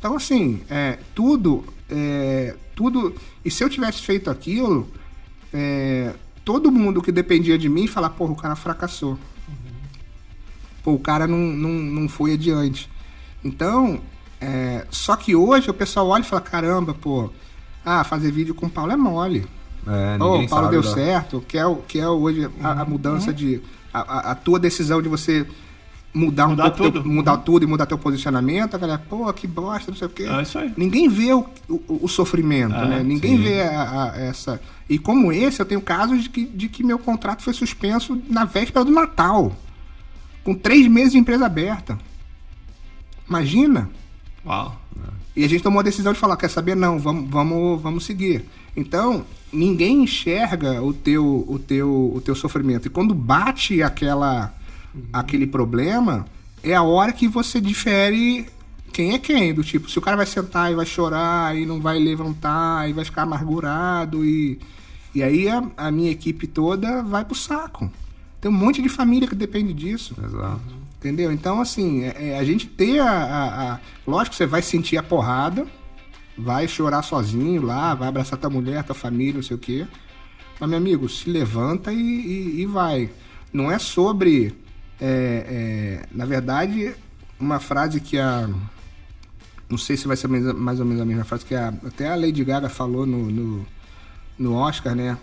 Então, 0.00 0.16
assim, 0.16 0.62
é, 0.68 0.98
tudo, 1.14 1.62
é, 1.88 2.56
tudo. 2.74 3.14
E 3.44 3.50
se 3.50 3.62
eu 3.62 3.68
tivesse 3.68 4.00
feito 4.02 4.28
aquilo, 4.30 4.88
é, 5.52 6.14
todo 6.44 6.72
mundo 6.72 7.00
que 7.02 7.12
dependia 7.12 7.56
de 7.58 7.68
mim 7.68 7.86
falar, 7.86 8.10
porra, 8.10 8.32
o 8.32 8.36
cara 8.36 8.56
fracassou. 8.56 9.16
Pô, 10.82 10.92
o 10.94 10.98
cara 10.98 11.26
não, 11.26 11.36
não, 11.36 11.68
não 11.70 12.08
foi 12.08 12.32
adiante. 12.32 12.90
Então, 13.44 14.00
é, 14.40 14.86
só 14.90 15.14
que 15.16 15.36
hoje 15.36 15.68
o 15.70 15.74
pessoal 15.74 16.08
olha 16.08 16.22
e 16.22 16.26
fala, 16.26 16.40
caramba, 16.40 16.94
pô, 16.94 17.28
ah, 17.84 18.02
fazer 18.02 18.32
vídeo 18.32 18.54
com 18.54 18.66
o 18.66 18.70
Paulo 18.70 18.92
é 18.92 18.96
mole. 18.96 19.46
É, 19.86 20.16
ninguém 20.18 20.46
o 20.46 20.48
Paulo 20.48 20.68
deu 20.70 20.82
da- 20.82 20.94
certo, 20.94 21.44
que 21.46 21.58
é, 21.58 21.66
o- 21.66 21.76
que 21.76 21.98
é 21.98 22.08
hoje 22.08 22.48
a, 22.62 22.80
a 22.80 22.84
mudança 22.84 23.32
de. 23.32 23.60
A- 23.92 24.30
a 24.30 24.34
tua 24.34 24.58
decisão 24.58 25.02
de 25.02 25.08
você 25.08 25.46
mudar 26.12 26.46
um 26.46 26.50
Mudar 26.50 26.70
pouco 26.70 26.76
teu- 26.78 26.92
tudo. 27.02 27.08
mudar 27.08 27.34
Uhum. 27.34 27.40
tudo 27.42 27.64
e 27.64 27.66
mudar 27.66 27.86
teu 27.86 27.96
posicionamento, 27.98 28.74
a 28.74 28.78
galera, 28.78 28.98
pô, 29.08 29.32
que 29.32 29.46
bosta, 29.46 29.90
não 29.92 29.98
sei 29.98 30.06
o 30.06 30.10
quê. 30.10 30.24
É 30.24 30.42
isso 30.42 30.58
aí. 30.58 30.72
Ninguém 30.76 31.08
vê 31.08 31.32
o, 31.32 31.46
o, 31.68 32.00
o 32.04 32.08
sofrimento, 32.08 32.74
É, 32.74 32.88
né? 32.88 33.02
Ninguém 33.02 33.36
sim. 33.36 33.42
vê 33.42 33.62
a- 33.62 34.12
a- 34.12 34.16
essa. 34.18 34.60
E 34.88 34.98
como 34.98 35.32
esse, 35.32 35.60
eu 35.60 35.66
tenho 35.66 35.80
casos 35.80 36.22
de 36.24 36.28
que, 36.28 36.44
de 36.44 36.68
que 36.68 36.82
meu 36.82 36.98
contrato 36.98 37.42
foi 37.42 37.52
suspenso 37.54 38.20
na 38.28 38.44
véspera 38.44 38.84
do 38.84 38.90
Natal. 38.90 39.54
Com 40.42 40.54
três 40.54 40.86
meses 40.88 41.12
de 41.12 41.18
empresa 41.18 41.46
aberta. 41.46 41.96
Imagina. 43.28 43.88
Uau. 44.44 44.76
E 45.36 45.44
a 45.44 45.48
gente 45.48 45.62
tomou 45.62 45.80
a 45.80 45.82
decisão 45.84 46.12
de 46.12 46.18
falar, 46.18 46.36
quer 46.36 46.50
saber? 46.50 46.74
Não, 46.74 46.98
vamos, 46.98 47.30
vamos, 47.30 47.80
vamos 47.80 48.04
seguir. 48.04 48.44
Então, 48.76 49.24
ninguém 49.52 50.02
enxerga 50.02 50.82
o 50.82 50.92
teu, 50.92 51.44
o 51.46 51.58
teu, 51.58 52.12
o 52.14 52.20
teu 52.20 52.34
sofrimento. 52.34 52.86
E 52.86 52.90
quando 52.90 53.14
bate 53.14 53.82
aquela, 53.82 54.52
aquele 55.12 55.46
problema, 55.46 56.26
é 56.62 56.74
a 56.74 56.82
hora 56.82 57.12
que 57.12 57.26
você 57.28 57.60
difere 57.60 58.46
quem 58.92 59.12
é 59.12 59.18
quem. 59.18 59.54
Do 59.54 59.62
tipo, 59.62 59.88
se 59.90 59.98
o 59.98 60.02
cara 60.02 60.16
vai 60.16 60.26
sentar 60.26 60.70
e 60.70 60.74
vai 60.74 60.86
chorar 60.86 61.56
e 61.56 61.64
não 61.66 61.80
vai 61.80 61.98
levantar 61.98 62.88
e 62.88 62.92
vai 62.92 63.04
ficar 63.04 63.22
amargurado 63.22 64.24
e, 64.24 64.58
e 65.14 65.22
aí 65.22 65.48
a, 65.48 65.62
a 65.76 65.90
minha 65.90 66.10
equipe 66.10 66.46
toda 66.46 67.02
vai 67.02 67.24
pro 67.24 67.34
saco. 67.34 67.90
Tem 68.40 68.50
um 68.50 68.54
monte 68.54 68.80
de 68.82 68.88
família 68.88 69.28
que 69.28 69.34
depende 69.34 69.72
disso. 69.72 70.14
Exato. 70.24 70.80
Entendeu? 70.98 71.32
Então, 71.32 71.60
assim, 71.60 72.02
é, 72.04 72.30
é, 72.32 72.38
a 72.38 72.44
gente 72.44 72.66
ter 72.66 73.00
a, 73.00 73.10
a, 73.10 73.72
a- 73.74 73.78
Lógico 74.06 74.30
que 74.32 74.36
você 74.36 74.46
vai 74.46 74.60
sentir 74.60 74.96
a 74.98 75.02
porrada, 75.02 75.66
vai 76.36 76.66
chorar 76.68 77.02
sozinho 77.02 77.62
lá, 77.62 77.94
vai 77.94 78.08
abraçar 78.08 78.38
tua 78.38 78.50
mulher, 78.50 78.82
tua 78.84 78.94
família, 78.94 79.34
não 79.34 79.42
sei 79.42 79.56
o 79.56 79.58
quê. 79.58 79.86
Mas, 80.58 80.68
meu 80.68 80.78
amigo, 80.78 81.08
se 81.08 81.30
levanta 81.30 81.90
e, 81.92 81.96
e- 81.98 82.60
e 82.60 82.66
vai. 82.66 83.08
Não 83.52 83.70
é 83.70 83.78
sobre 83.78 84.54
É, 85.00 86.02
é, 86.02 86.06
na 86.12 86.24
verdade, 86.24 86.94
uma 87.38 87.58
frase 87.58 88.00
que 88.00 88.18
a. 88.18 88.48
Não 89.68 89.78
sei 89.78 89.96
se 89.96 90.06
vai 90.06 90.16
ser 90.16 90.28
mais 90.28 90.80
ou 90.80 90.84
menos 90.84 91.00
a 91.00 91.04
mesma 91.04 91.24
frase 91.24 91.44
que 91.44 91.54
a, 91.54 91.68
até 91.68 92.08
a 92.08 92.16
Lady 92.16 92.44
Gaga 92.44 92.68
falou 92.68 93.06
no, 93.06 93.30
no, 93.30 93.66
no 94.38 94.54
Oscar, 94.54 94.94
né? 94.94 95.16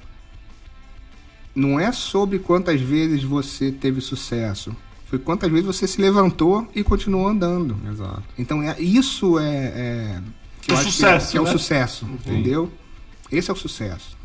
Não 1.54 1.80
é 1.80 1.92
sobre 1.92 2.40
quantas 2.40 2.80
vezes 2.80 3.24
você 3.24 3.72
teve 3.72 4.00
sucesso, 4.00 4.76
foi 5.08 5.20
quantas 5.20 5.50
vezes 5.52 5.66
você 5.66 5.88
se 5.88 6.00
levantou 6.02 6.68
e 6.74 6.84
continuou 6.84 7.28
andando. 7.28 7.78
Exato. 7.92 8.24
Então 8.38 8.62
é, 8.64 8.80
isso 8.80 9.38
é, 9.38 9.66
é 9.66 10.22
que 10.62 10.74
o 10.74 10.78
sucesso, 10.78 11.32
que 11.32 11.32
é, 11.32 11.32
que 11.32 11.38
é 11.38 11.42
né? 11.42 11.50
o 11.50 11.52
sucesso, 11.52 12.06
entendeu? 12.06 12.72
Esse 13.32 13.50
é 13.50 13.54
o 13.54 13.58
sucesso. 13.58 14.17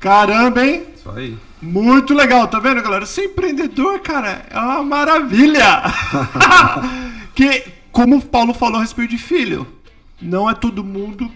Caramba, 0.00 0.66
hein? 0.66 0.86
Isso 0.96 1.10
aí. 1.10 1.36
Muito 1.60 2.14
legal, 2.14 2.48
tá 2.48 2.58
vendo, 2.58 2.82
galera? 2.82 3.04
Ser 3.04 3.26
empreendedor, 3.26 4.00
cara, 4.00 4.46
é 4.48 4.58
uma 4.58 4.82
maravilha. 4.82 5.82
que, 7.34 7.64
como 7.92 8.16
o 8.16 8.22
Paulo 8.22 8.54
falou 8.54 8.78
a 8.78 8.80
respeito 8.80 9.10
de 9.10 9.18
filho, 9.18 9.66
não 10.20 10.48
é 10.48 10.54
todo 10.54 10.82
mundo 10.82 11.30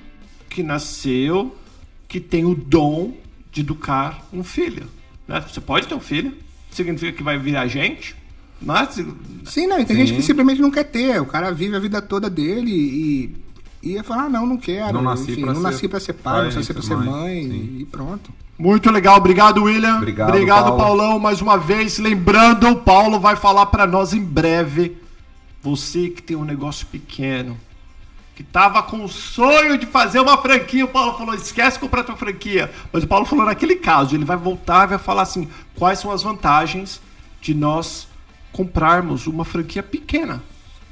que 0.48 0.62
nasceu 0.62 1.54
que 2.08 2.18
tem 2.18 2.46
o 2.46 2.54
dom 2.54 3.14
de 3.52 3.60
educar 3.60 4.26
um 4.32 4.42
filho. 4.42 4.88
Né? 5.28 5.44
Você 5.46 5.60
pode 5.60 5.86
ter 5.86 5.94
um 5.94 6.00
filho, 6.00 6.34
significa 6.70 7.12
que 7.12 7.22
vai 7.22 7.38
virar 7.38 7.66
gente, 7.66 8.16
mas... 8.62 8.98
Sim, 9.44 9.66
não, 9.66 9.78
e 9.78 9.84
tem 9.84 9.96
Sim. 9.96 10.06
gente 10.06 10.16
que 10.16 10.22
simplesmente 10.22 10.62
não 10.62 10.70
quer 10.70 10.84
ter. 10.84 11.20
O 11.20 11.26
cara 11.26 11.50
vive 11.50 11.76
a 11.76 11.80
vida 11.80 12.00
toda 12.00 12.30
dele 12.30 12.70
e 12.70 13.43
ia 13.92 14.04
falar, 14.04 14.24
ah, 14.24 14.28
não, 14.28 14.46
não 14.46 14.56
quero. 14.56 14.94
Não 14.94 15.02
nasci 15.02 15.32
Enfim, 15.32 15.44
não 15.44 15.54
ser 15.54 15.60
nasci 15.60 15.88
pra 15.88 16.00
ser 16.00 16.12
pai, 16.14 16.34
pai 16.34 16.48
não 16.48 16.56
nasci 16.56 16.72
pra 16.72 16.82
ser 16.82 16.96
mãe, 16.96 17.06
mãe 17.06 17.76
e 17.80 17.86
pronto. 17.90 18.32
Muito 18.58 18.90
legal, 18.90 19.16
obrigado 19.16 19.64
William. 19.64 19.96
Obrigado, 19.96 20.28
obrigado 20.28 20.64
Paulo. 20.64 20.78
Paulão, 20.78 21.18
mais 21.18 21.40
uma 21.40 21.58
vez. 21.58 21.98
Lembrando, 21.98 22.68
o 22.68 22.76
Paulo 22.76 23.18
vai 23.18 23.36
falar 23.36 23.66
para 23.66 23.86
nós 23.86 24.14
em 24.14 24.22
breve. 24.22 24.96
Você 25.60 26.08
que 26.08 26.22
tem 26.22 26.36
um 26.36 26.44
negócio 26.44 26.86
pequeno, 26.86 27.58
que 28.34 28.42
tava 28.42 28.82
com 28.82 29.02
o 29.04 29.08
sonho 29.08 29.76
de 29.76 29.86
fazer 29.86 30.20
uma 30.20 30.36
franquia, 30.38 30.84
o 30.84 30.88
Paulo 30.88 31.18
falou: 31.18 31.34
esquece 31.34 31.78
comprar 31.78 32.04
tua 32.04 32.16
franquia. 32.16 32.70
Mas 32.92 33.02
o 33.02 33.08
Paulo 33.08 33.24
falou 33.24 33.44
naquele 33.44 33.76
caso, 33.76 34.14
ele 34.14 34.24
vai 34.24 34.36
voltar 34.36 34.84
e 34.84 34.90
vai 34.90 34.98
falar 34.98 35.22
assim: 35.22 35.48
quais 35.74 35.98
são 35.98 36.12
as 36.12 36.22
vantagens 36.22 37.00
de 37.40 37.54
nós 37.54 38.06
comprarmos 38.52 39.26
uma 39.26 39.44
franquia 39.44 39.82
pequena? 39.82 40.42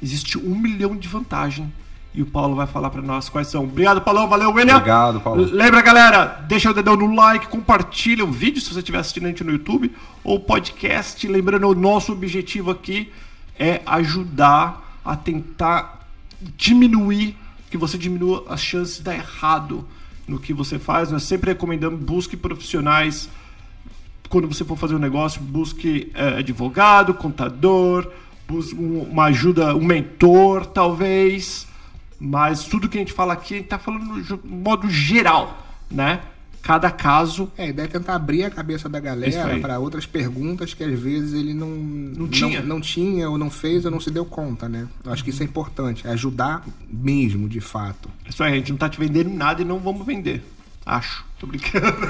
Existe 0.01 0.37
um 0.37 0.57
milhão 0.57 0.97
de 0.97 1.07
vantagens 1.07 1.69
e 2.13 2.21
o 2.21 2.25
Paulo 2.25 2.55
vai 2.55 2.67
falar 2.67 2.91
para 2.91 3.01
nós 3.01 3.27
quais 3.27 3.47
são. 3.47 3.63
Obrigado, 3.63 3.99
Paulão. 4.01 4.29
Valeu, 4.29 4.51
William. 4.51 4.75
Obrigado, 4.75 5.19
Paulo. 5.19 5.43
Lembra, 5.45 5.81
galera, 5.81 6.45
deixa 6.47 6.69
o 6.69 6.73
dedão 6.73 6.95
no 6.95 7.15
like, 7.15 7.47
compartilha 7.47 8.23
o 8.23 8.31
vídeo 8.31 8.61
se 8.61 8.71
você 8.71 8.79
estiver 8.79 8.99
assistindo 8.99 9.25
a 9.25 9.29
gente 9.29 9.43
no 9.43 9.51
YouTube 9.51 9.91
ou 10.23 10.39
podcast. 10.39 11.27
Lembrando, 11.27 11.67
o 11.67 11.73
nosso 11.73 12.11
objetivo 12.11 12.69
aqui 12.69 13.11
é 13.57 13.81
ajudar 13.85 14.99
a 15.03 15.15
tentar 15.15 16.07
diminuir, 16.55 17.35
que 17.71 17.77
você 17.77 17.97
diminua 17.97 18.45
as 18.47 18.61
chances 18.61 18.97
de 18.97 19.03
dar 19.03 19.15
errado 19.15 19.83
no 20.27 20.37
que 20.37 20.53
você 20.53 20.77
faz. 20.77 21.11
Nós 21.11 21.23
sempre 21.23 21.49
recomendamos, 21.49 21.99
busque 21.99 22.37
profissionais. 22.37 23.27
Quando 24.29 24.47
você 24.47 24.63
for 24.63 24.77
fazer 24.77 24.93
um 24.93 24.99
negócio, 24.99 25.41
busque 25.41 26.11
é, 26.13 26.39
advogado, 26.39 27.15
contador, 27.15 28.07
busque 28.47 28.75
uma 28.75 29.25
ajuda, 29.25 29.75
um 29.75 29.83
mentor, 29.83 30.67
talvez 30.67 31.72
mas 32.25 32.63
tudo 32.63 32.87
que 32.87 32.97
a 32.97 33.01
gente 33.01 33.11
fala 33.11 33.33
aqui, 33.33 33.55
a 33.55 33.57
gente 33.57 33.67
tá 33.67 33.77
falando 33.77 34.05
no 34.05 34.39
modo 34.45 34.89
geral, 34.89 35.61
né? 35.91 36.21
Cada 36.61 36.89
caso. 36.89 37.51
É, 37.57 37.65
a 37.65 37.67
ideia 37.67 37.85
é 37.85 37.89
tentar 37.89 38.15
abrir 38.15 38.45
a 38.45 38.49
cabeça 38.49 38.87
da 38.87 38.97
galera 38.97 39.59
para 39.59 39.77
outras 39.77 40.05
perguntas 40.05 40.73
que 40.73 40.81
às 40.85 40.97
vezes 40.97 41.33
ele 41.33 41.53
não, 41.53 41.67
não 41.67 42.29
tinha. 42.29 42.61
Não, 42.61 42.67
não, 42.67 42.81
tinha, 42.81 43.29
ou 43.29 43.37
não 43.37 43.49
fez, 43.49 43.83
ou 43.83 43.91
não 43.91 43.99
se 43.99 44.09
deu 44.09 44.23
conta, 44.23 44.69
né? 44.69 44.87
Eu 45.03 45.11
acho 45.11 45.21
que 45.21 45.31
isso 45.31 45.43
é 45.43 45.45
importante, 45.45 46.07
é 46.07 46.11
ajudar 46.11 46.65
mesmo, 46.89 47.49
de 47.49 47.59
fato. 47.59 48.09
Isso 48.25 48.41
aí, 48.41 48.53
a 48.53 48.55
gente 48.55 48.71
não 48.71 48.77
tá 48.77 48.87
te 48.87 48.97
vendendo 48.97 49.29
nada 49.29 49.61
e 49.61 49.65
não 49.65 49.79
vamos 49.79 50.07
vender. 50.07 50.41
Acho. 50.85 51.25
Tô 51.37 51.45
brincando. 51.45 51.85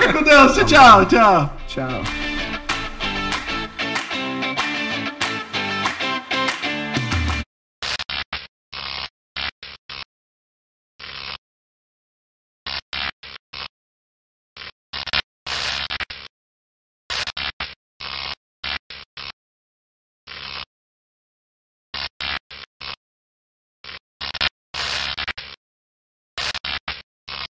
Fica 0.00 0.12
com 0.12 0.24
Deus. 0.24 0.56
Tchau, 0.56 1.06
tchau. 1.06 1.56
Tchau. 1.68 2.31